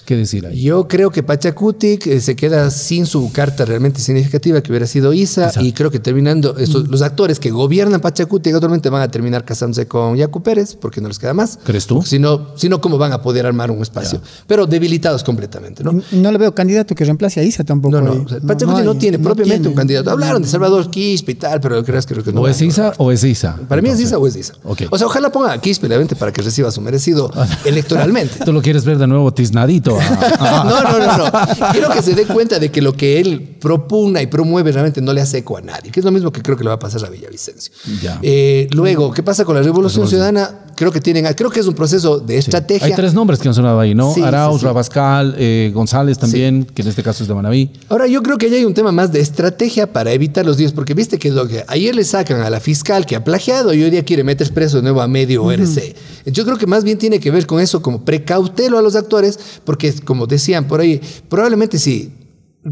¿Qué 0.04 0.16
decir 0.16 0.46
ahí? 0.46 0.62
Yo 0.62 0.88
creo 0.88 1.10
que 1.10 1.22
Pachacutic 1.22 2.06
eh, 2.06 2.20
se 2.20 2.36
queda 2.36 2.70
sin 2.70 3.06
su 3.06 3.30
carta 3.32 3.64
realmente 3.64 4.00
significativa 4.00 4.60
que 4.60 4.72
hubiera 4.72 4.86
sido 4.86 5.12
Isa 5.12 5.20
Isa. 5.48 5.62
y 5.62 5.72
creo 5.72 5.90
que 5.90 5.98
terminando, 5.98 6.56
estos, 6.58 6.88
los 6.88 7.02
actores 7.02 7.38
que 7.38 7.50
gobiernan 7.50 8.00
Pachacutic 8.00 8.54
actualmente 8.54 8.88
van 8.90 9.02
a 9.02 9.08
terminar 9.08 9.44
casándose 9.44 9.86
con 9.86 10.16
Yacu 10.16 10.42
Pérez 10.42 10.74
porque 10.74 11.00
no 11.00 11.08
les 11.08 11.18
queda 11.18 11.34
más. 11.34 11.58
¿Crees 11.64 11.86
tú? 11.86 12.02
Si 12.02 12.18
no, 12.18 12.48
si 12.56 12.68
no, 12.68 12.80
¿cómo 12.80 12.98
van 12.98 13.12
a 13.12 13.22
poder 13.22 13.46
armar 13.46 13.70
un 13.70 13.82
espacio? 13.82 14.20
Pero 14.46 14.66
debilitados 14.66 15.22
completamente, 15.24 15.84
¿no? 15.84 16.00
No 16.12 16.32
le 16.32 16.38
veo 16.38 16.54
candidato 16.54 16.94
que 16.94 17.04
reemplace 17.04 17.40
a 17.40 17.42
Isa 17.42 17.64
tampoco. 17.64 18.00
No, 18.00 18.02
no, 18.02 18.12
ahí. 18.12 18.22
o 18.24 18.28
sea, 18.28 18.40
Pachacutic 18.40 18.84
no, 18.84 18.94
tiene 18.96 19.18
no 19.18 19.24
propiamente 19.24 19.58
tiene. 19.58 19.68
un 19.68 19.74
candidato. 19.74 20.10
Hablaron 20.10 20.42
de 20.42 20.48
Salvador 20.48 20.90
Quispe 20.90 21.32
y 21.32 21.34
tal, 21.36 21.60
pero 21.60 21.84
creo 21.84 22.00
que, 22.00 22.06
creo 22.06 22.24
que 22.24 22.32
no. 22.32 22.42
¿O 22.42 22.48
es 22.48 22.60
Isa 22.60 22.92
o 22.98 23.12
es 23.12 23.24
Isa? 23.24 23.58
Para 23.68 23.82
mí 23.82 23.88
es 23.88 24.00
Isa 24.00 24.18
o 24.18 24.26
es 24.26 24.36
Isa. 24.36 24.54
Ok. 24.64 24.82
O 24.90 24.98
sea, 24.98 25.06
ojalá 25.06 25.30
ponga 25.30 25.52
a 25.52 25.60
Quispe, 25.60 25.86
obviamente, 25.86 26.16
para 26.16 26.32
que 26.32 26.42
reciba 26.42 26.70
su 26.70 26.80
merecido 26.80 27.30
electoralmente. 27.64 28.44
Tú 28.44 28.52
lo 28.52 28.62
quieres 28.62 28.84
ver 28.84 28.98
de 28.98 29.06
nuevo 29.06 29.32
tiznadito. 29.32 29.89
a- 30.38 30.64
No, 30.64 30.82
no, 30.98 31.06
no, 31.06 31.18
no. 31.18 31.72
Quiero 31.72 31.90
que 31.90 32.02
se 32.02 32.14
dé 32.14 32.26
cuenta 32.26 32.58
de 32.58 32.70
que 32.70 32.80
lo 32.82 32.92
que 32.94 33.20
él 33.20 33.56
propugna 33.60 34.22
y 34.22 34.26
promueve 34.26 34.72
realmente 34.72 35.00
no 35.00 35.12
le 35.12 35.20
hace 35.20 35.38
eco 35.38 35.56
a 35.56 35.60
nadie, 35.60 35.90
que 35.90 36.00
es 36.00 36.04
lo 36.04 36.10
mismo 36.12 36.32
que 36.32 36.42
creo 36.42 36.56
que 36.56 36.64
le 36.64 36.68
va 36.68 36.74
a 36.74 36.78
pasar 36.78 37.04
a 37.04 37.10
Villavicencio. 37.10 37.72
Ya. 38.02 38.18
Eh, 38.22 38.68
luego, 38.72 39.12
¿qué 39.12 39.22
pasa 39.22 39.44
con 39.44 39.54
la 39.56 39.62
Revolución 39.62 40.06
Ciudadana? 40.08 40.50
Creo 40.76 40.90
que 40.90 41.00
tienen, 41.00 41.26
creo 41.34 41.50
que 41.50 41.60
es 41.60 41.66
un 41.66 41.74
proceso 41.74 42.18
de 42.20 42.38
estrategia. 42.38 42.86
Hay 42.86 42.94
tres 42.94 43.12
nombres 43.12 43.38
que 43.40 43.48
han 43.48 43.54
sonado 43.54 43.78
ahí, 43.80 43.94
¿no? 43.94 44.14
Sí, 44.14 44.22
Arauz, 44.22 44.60
sí. 44.60 44.66
Rabascal, 44.66 45.34
eh, 45.36 45.70
González 45.74 46.16
también, 46.18 46.64
que 46.64 46.80
en 46.80 46.88
este 46.88 47.02
caso 47.02 47.22
es 47.22 47.28
de 47.28 47.34
Manaví. 47.34 47.70
Ahora, 47.90 48.06
yo 48.06 48.22
creo 48.22 48.38
que 48.38 48.48
ya 48.48 48.56
hay 48.56 48.64
un 48.64 48.72
tema 48.72 48.90
más 48.90 49.12
de 49.12 49.20
estrategia 49.20 49.92
para 49.92 50.12
evitar 50.12 50.46
los 50.46 50.56
días, 50.56 50.72
porque 50.72 50.94
viste 50.94 51.18
que 51.18 51.28
es 51.28 51.34
lo 51.34 51.46
que 51.46 51.64
ayer 51.68 51.94
le 51.94 52.04
sacan 52.04 52.40
a 52.40 52.48
la 52.48 52.60
fiscal 52.60 53.04
que 53.04 53.14
ha 53.14 53.22
plagiado 53.22 53.74
y 53.74 53.82
hoy 53.82 53.90
día 53.90 54.04
quiere 54.06 54.24
meter 54.24 54.50
preso 54.54 54.78
de 54.78 54.84
nuevo 54.84 55.02
a 55.02 55.08
medio 55.08 55.44
ORC. 55.44 55.94
Yo 56.26 56.44
creo 56.46 56.56
que 56.56 56.66
más 56.66 56.82
bien 56.82 56.96
tiene 56.96 57.20
que 57.20 57.30
ver 57.30 57.46
con 57.46 57.60
eso, 57.60 57.82
como 57.82 58.02
precautelo 58.04 58.78
a 58.78 58.82
los 58.82 58.96
actores, 58.96 59.38
porque 59.64 59.79
como 60.04 60.26
decían 60.26 60.66
por 60.68 60.80
ahí, 60.80 61.00
probablemente 61.28 61.78
sí. 61.78 62.12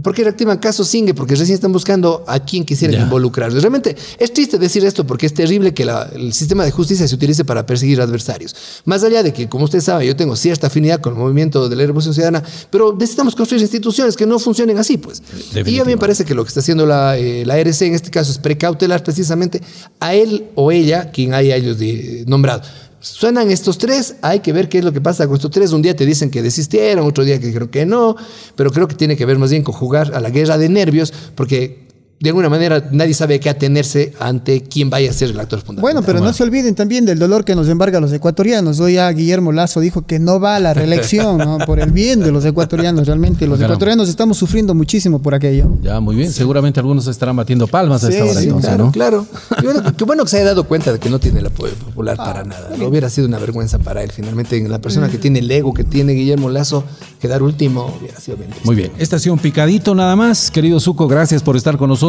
¿Por 0.03 0.15
qué 0.15 0.23
reactivan 0.23 0.59
casos 0.59 0.87
Singue? 0.87 1.15
Porque 1.15 1.35
recién 1.35 1.55
están 1.55 1.73
buscando 1.73 2.23
a 2.29 2.41
quien 2.45 2.63
quisieran 2.63 2.95
Ya. 2.99 3.03
involucrar. 3.05 3.51
Realmente 3.51 3.97
es 4.19 4.35
triste 4.35 4.59
decir 4.59 4.85
esto 4.85 5.07
porque 5.07 5.25
es 5.25 5.33
terrible 5.33 5.73
que 5.73 5.87
la- 5.87 6.11
el 6.15 6.35
sistema 6.35 6.63
de 6.63 6.71
justicia 6.71 7.09
se 7.09 7.15
utilice 7.15 7.43
para 7.47 7.65
perseguir 7.65 7.99
adversarios. 8.03 8.55
Más 8.85 9.03
allá 9.03 9.23
de 9.23 9.33
que, 9.33 9.49
como 9.49 9.65
usted 9.65 9.81
sabe, 9.81 10.07
yo 10.07 10.15
tengo 10.15 10.37
cierta 10.37 10.67
afinidad 10.67 11.01
con 11.01 11.15
el 11.15 11.19
movimiento 11.19 11.71
de 11.71 11.75
la 11.77 11.87
Revolución 11.87 12.13
Ciudadana, 12.13 12.43
pero 12.69 12.95
necesitamos 13.01 13.35
construir 13.35 13.63
instituciones 13.63 14.15
que 14.15 14.27
no 14.27 14.39
funcionen 14.39 14.77
así, 14.77 14.99
pues. 14.99 15.23
Y 15.55 15.79
a 15.79 15.85
mí 15.85 15.93
me 15.93 15.97
parece 15.97 16.27
que 16.27 16.35
lo 16.35 16.45
que 16.45 16.49
está 16.49 16.61
haciendo 16.61 16.85
la, 16.85 17.17
eh, 17.17 17.47
la 17.47 17.57
RC 17.59 17.87
en 17.87 17.95
este 17.95 18.11
caso 18.11 18.31
es 18.31 18.37
precautelar 18.37 19.03
precisamente 19.03 19.63
a 20.01 20.13
él 20.15 20.49
o 20.55 20.71
ella, 20.71 21.11
quien 21.13 21.33
haya 21.33 21.57
ellos 21.57 21.79
nombrado. 22.27 22.61
Suenan 23.01 23.51
estos 23.51 23.79
tres, 23.79 24.17
hay 24.23 24.41
que 24.41 24.53
ver 24.53 24.69
qué 24.69 24.79
es 24.79 24.85
lo 24.85 24.93
que 24.93 25.01
pasa 25.01 25.27
con 25.27 25.37
estos 25.37 25.51
tres. 25.51 25.73
Un 25.73 25.83
día 25.83 25.95
te 25.95 26.05
dicen 26.05 26.31
que 26.31 26.43
desistieron, 26.43 27.07
otro 27.07 27.25
día 27.25 27.39
que 27.39 27.47
dijeron 27.47 27.69
que 27.69 27.87
no, 27.87 28.17
pero 28.57 28.71
creo 28.71 28.89
que 28.89 28.97
tiene 28.97 29.17
que 29.17 29.25
ver 29.25 29.39
más 29.39 29.51
bien 29.51 29.63
con 29.63 29.75
jugar 29.75 30.15
a 30.15 30.21
la 30.21 30.31
guerra 30.31 30.59
de 30.59 30.69
nervios, 30.69 31.13
porque 31.35 31.88
de 32.21 32.31
alguna 32.31 32.49
manera 32.49 32.89
nadie 32.91 33.15
sabe 33.15 33.37
a 33.37 33.41
qué 33.41 33.49
atenerse 33.49 34.13
ante 34.19 34.63
quién 34.63 34.91
vaya 34.91 35.11
a 35.11 35.13
ser 35.13 35.31
el 35.31 35.39
actor 35.39 35.61
fundamental. 35.61 35.83
Bueno, 35.83 36.03
pero 36.05 36.19
no 36.21 36.33
se 36.33 36.43
olviden 36.43 36.75
también 36.75 37.05
del 37.05 37.19
dolor 37.19 37.45
que 37.45 37.55
nos 37.55 37.69
embarga 37.69 37.99
a 37.99 38.01
los 38.01 38.13
ecuatorianos. 38.13 38.81
Hoy 38.81 38.95
ya 38.95 39.09
Guillermo 39.13 39.53
Lazo 39.53 39.79
dijo 39.81 40.03
que 40.05 40.19
no 40.19 40.41
va 40.41 40.57
a 40.57 40.61
la 40.61 40.75
reelección, 40.75 41.39
¿no? 41.39 41.59
Por 41.67 41.79
el 41.79 41.93
bien 41.93 42.19
de 42.21 42.33
los 42.33 42.45
ecuatorianos, 42.45 43.07
realmente. 43.07 43.47
Los 43.47 43.59
Caramba. 43.59 43.75
ecuatorianos 43.75 44.09
estamos 44.09 44.37
sufriendo 44.37 44.75
muchísimo 44.75 45.21
por 45.21 45.35
aquello. 45.35 45.77
Ya, 45.83 46.01
muy 46.01 46.17
bien. 46.17 46.33
Seguramente 46.33 46.81
algunos 46.81 47.07
estarán 47.07 47.37
batiendo 47.37 47.67
palmas 47.69 48.03
a 48.03 48.09
esta 48.09 48.25
Sí, 48.25 48.31
hora 48.31 48.41
sí, 48.41 48.47
entonces, 48.47 48.69
Claro, 48.71 48.85
¿no? 48.87 48.93
claro. 48.93 49.27
Bueno, 49.63 49.97
qué 49.97 50.05
bueno 50.05 50.25
que 50.25 50.31
se 50.31 50.37
haya 50.39 50.47
dado 50.47 50.65
cuenta 50.65 50.93
de 50.93 50.99
que 50.99 51.11
no 51.11 51.19
tiene 51.21 51.39
el 51.41 51.47
apoyo 51.47 51.75
popular 51.75 52.17
Ah, 52.19 52.25
para 52.25 52.43
nada. 52.45 52.71
No 52.77 52.87
hubiera 52.89 53.09
sido 53.11 53.29
una 53.29 53.39
vergüenza 53.39 53.79
para 53.79 54.03
él. 54.03 54.11
Finalmente, 54.11 54.61
la 54.69 54.81
persona 54.81 55.09
que 55.09 55.19
tiene 55.19 55.39
el 55.39 55.51
ego 55.51 55.73
que 55.73 55.85
tiene 55.85 56.15
Guillermo 56.15 56.49
Lazo, 56.49 56.83
quedar 57.21 57.43
último 57.45 57.95
hubiera 58.01 58.19
sido 58.19 58.37
bien 58.39 58.51
triste. 58.51 58.67
Muy 58.67 58.75
bien, 58.77 58.91
este 58.99 59.15
ha 59.17 59.19
sido 59.21 59.35
un 59.35 59.39
picadito 59.41 59.95
nada 59.95 60.17
más. 60.17 60.51
Querido 60.51 60.81
Zuco, 60.81 61.07
gracias 61.07 61.43
por 61.45 61.57
estar 61.57 61.77
con 61.77 61.89
nosotros. 61.89 62.08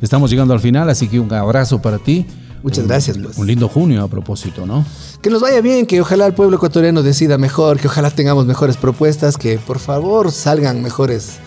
Estamos 0.00 0.30
llegando 0.30 0.54
al 0.54 0.60
final, 0.60 0.88
así 0.90 1.08
que 1.08 1.20
un 1.20 1.32
abrazo 1.32 1.80
para 1.80 1.98
ti. 1.98 2.26
Muchas 2.62 2.86
gracias, 2.86 3.18
pues. 3.18 3.38
Un 3.38 3.46
lindo 3.46 3.68
junio 3.68 4.02
a 4.04 4.08
propósito, 4.08 4.66
¿no? 4.66 4.84
Que 5.20 5.30
nos 5.30 5.42
vaya 5.42 5.60
bien, 5.60 5.86
que 5.86 6.00
ojalá 6.00 6.26
el 6.26 6.34
pueblo 6.34 6.56
ecuatoriano 6.56 7.02
decida 7.02 7.38
mejor, 7.38 7.80
que 7.80 7.88
ojalá 7.88 8.10
tengamos 8.10 8.46
mejores 8.46 8.76
propuestas, 8.76 9.36
que 9.36 9.58
por 9.58 9.78
favor 9.78 10.30
salgan 10.30 10.82
mejores, 10.82 11.38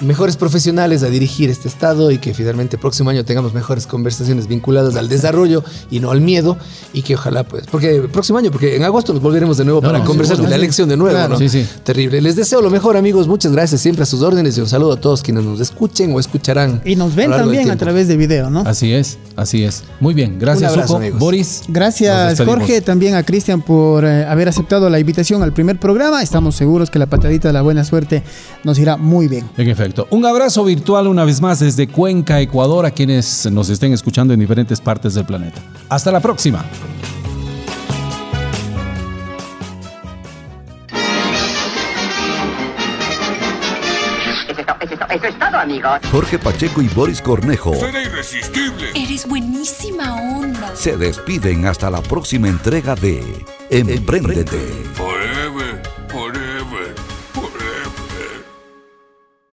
mejores 0.00 0.36
profesionales 0.36 1.02
a 1.02 1.06
dirigir 1.08 1.50
este 1.50 1.68
estado 1.68 2.10
y 2.10 2.18
que 2.18 2.34
finalmente 2.34 2.76
el 2.76 2.80
próximo 2.80 3.10
año 3.10 3.24
tengamos 3.24 3.54
mejores 3.54 3.86
conversaciones 3.86 4.48
vinculadas 4.48 4.96
al 4.96 5.08
desarrollo 5.08 5.62
y 5.90 6.00
no 6.00 6.10
al 6.10 6.20
miedo 6.20 6.56
y 6.92 7.02
que 7.02 7.14
ojalá 7.14 7.44
pues, 7.44 7.64
porque 7.70 7.96
el 7.96 8.08
próximo 8.08 8.38
año, 8.38 8.50
porque 8.50 8.76
en 8.76 8.82
agosto 8.82 9.12
nos 9.12 9.22
volveremos 9.22 9.56
de 9.56 9.64
nuevo 9.64 9.80
No, 9.80 9.88
para 9.88 10.00
no, 10.00 10.04
conversar 10.04 10.36
de 10.38 10.48
la 10.48 10.56
elección 10.56 10.88
de 10.88 10.96
nuevo, 10.96 11.14
Claro. 11.16 11.34
¿no? 11.34 11.38
Sí, 11.38 11.48
sí. 11.48 11.66
Terrible. 11.84 12.20
Les 12.20 12.34
deseo 12.36 12.60
lo 12.60 12.70
mejor, 12.70 12.96
amigos. 12.96 13.28
Muchas 13.28 13.52
gracias 13.52 13.80
siempre 13.80 14.02
a 14.02 14.06
sus 14.06 14.22
órdenes 14.22 14.58
y 14.58 14.60
un 14.60 14.66
saludo 14.68 14.94
a 14.94 14.96
todos 15.00 15.22
quienes 15.22 15.44
nos 15.44 15.60
escuchen 15.60 16.12
o 16.12 16.18
escucharán. 16.20 16.82
Y 16.84 16.96
nos 16.96 17.14
ven 17.14 17.30
también 17.30 17.70
a 17.70 17.76
través 17.76 18.08
de 18.08 18.16
video, 18.16 18.50
¿no? 18.50 18.60
Así 18.66 18.92
es, 18.92 19.18
así 19.36 19.64
es. 19.64 19.84
Muy 20.00 20.14
bien, 20.14 20.38
gracias 20.38 20.72
Un 20.72 20.78
abrazo, 20.78 20.96
amigos. 20.96 21.20
Boris. 21.20 21.62
Gracias. 21.68 22.40
Jorge, 22.40 22.80
también 22.80 23.14
a 23.14 23.22
Cristian 23.22 23.62
por 23.62 24.04
eh, 24.04 24.24
haber 24.26 24.48
aceptado 24.48 24.90
la 24.90 24.98
invitación 24.98 25.42
al 25.42 25.52
primer 25.52 25.78
programa. 25.78 26.22
Estamos 26.22 26.56
seguros 26.56 26.90
que 26.90 26.98
la 26.98 27.06
patadita 27.06 27.48
de 27.48 27.52
la 27.54 27.62
buena 27.62 27.84
suerte 27.84 28.22
nos 28.64 28.78
irá 28.78 28.96
muy 28.96 29.28
bien. 29.28 29.48
En 29.56 29.66
Un 30.10 30.24
abrazo 30.24 30.64
virtual 30.64 31.06
una 31.08 31.24
vez 31.24 31.40
más 31.40 31.60
desde 31.60 31.86
Cuenca, 31.88 32.40
Ecuador, 32.40 32.86
a 32.86 32.90
quienes 32.90 33.50
nos 33.50 33.68
estén 33.68 33.92
escuchando 33.92 34.32
en 34.32 34.40
diferentes 34.40 34.80
partes 34.80 35.14
del 35.14 35.24
planeta. 35.26 35.60
Hasta 35.88 36.10
la 36.10 36.20
próxima. 36.20 36.64
Eso 45.10 45.26
es, 45.28 45.38
todo, 45.38 45.56
amigos. 45.58 46.00
Jorge 46.10 46.38
Pacheco 46.38 46.82
y 46.82 46.88
Boris 46.88 47.20
Cornejo 47.20 47.74
Será 47.74 48.02
irresistible. 48.02 48.90
Eres 48.94 49.26
buenísima 49.26 50.14
onda. 50.14 50.74
se 50.74 50.96
despiden 50.96 51.66
hasta 51.66 51.90
la 51.90 52.00
próxima 52.02 52.48
entrega 52.48 52.94
de 52.96 53.22
Empréndete. 53.70 54.58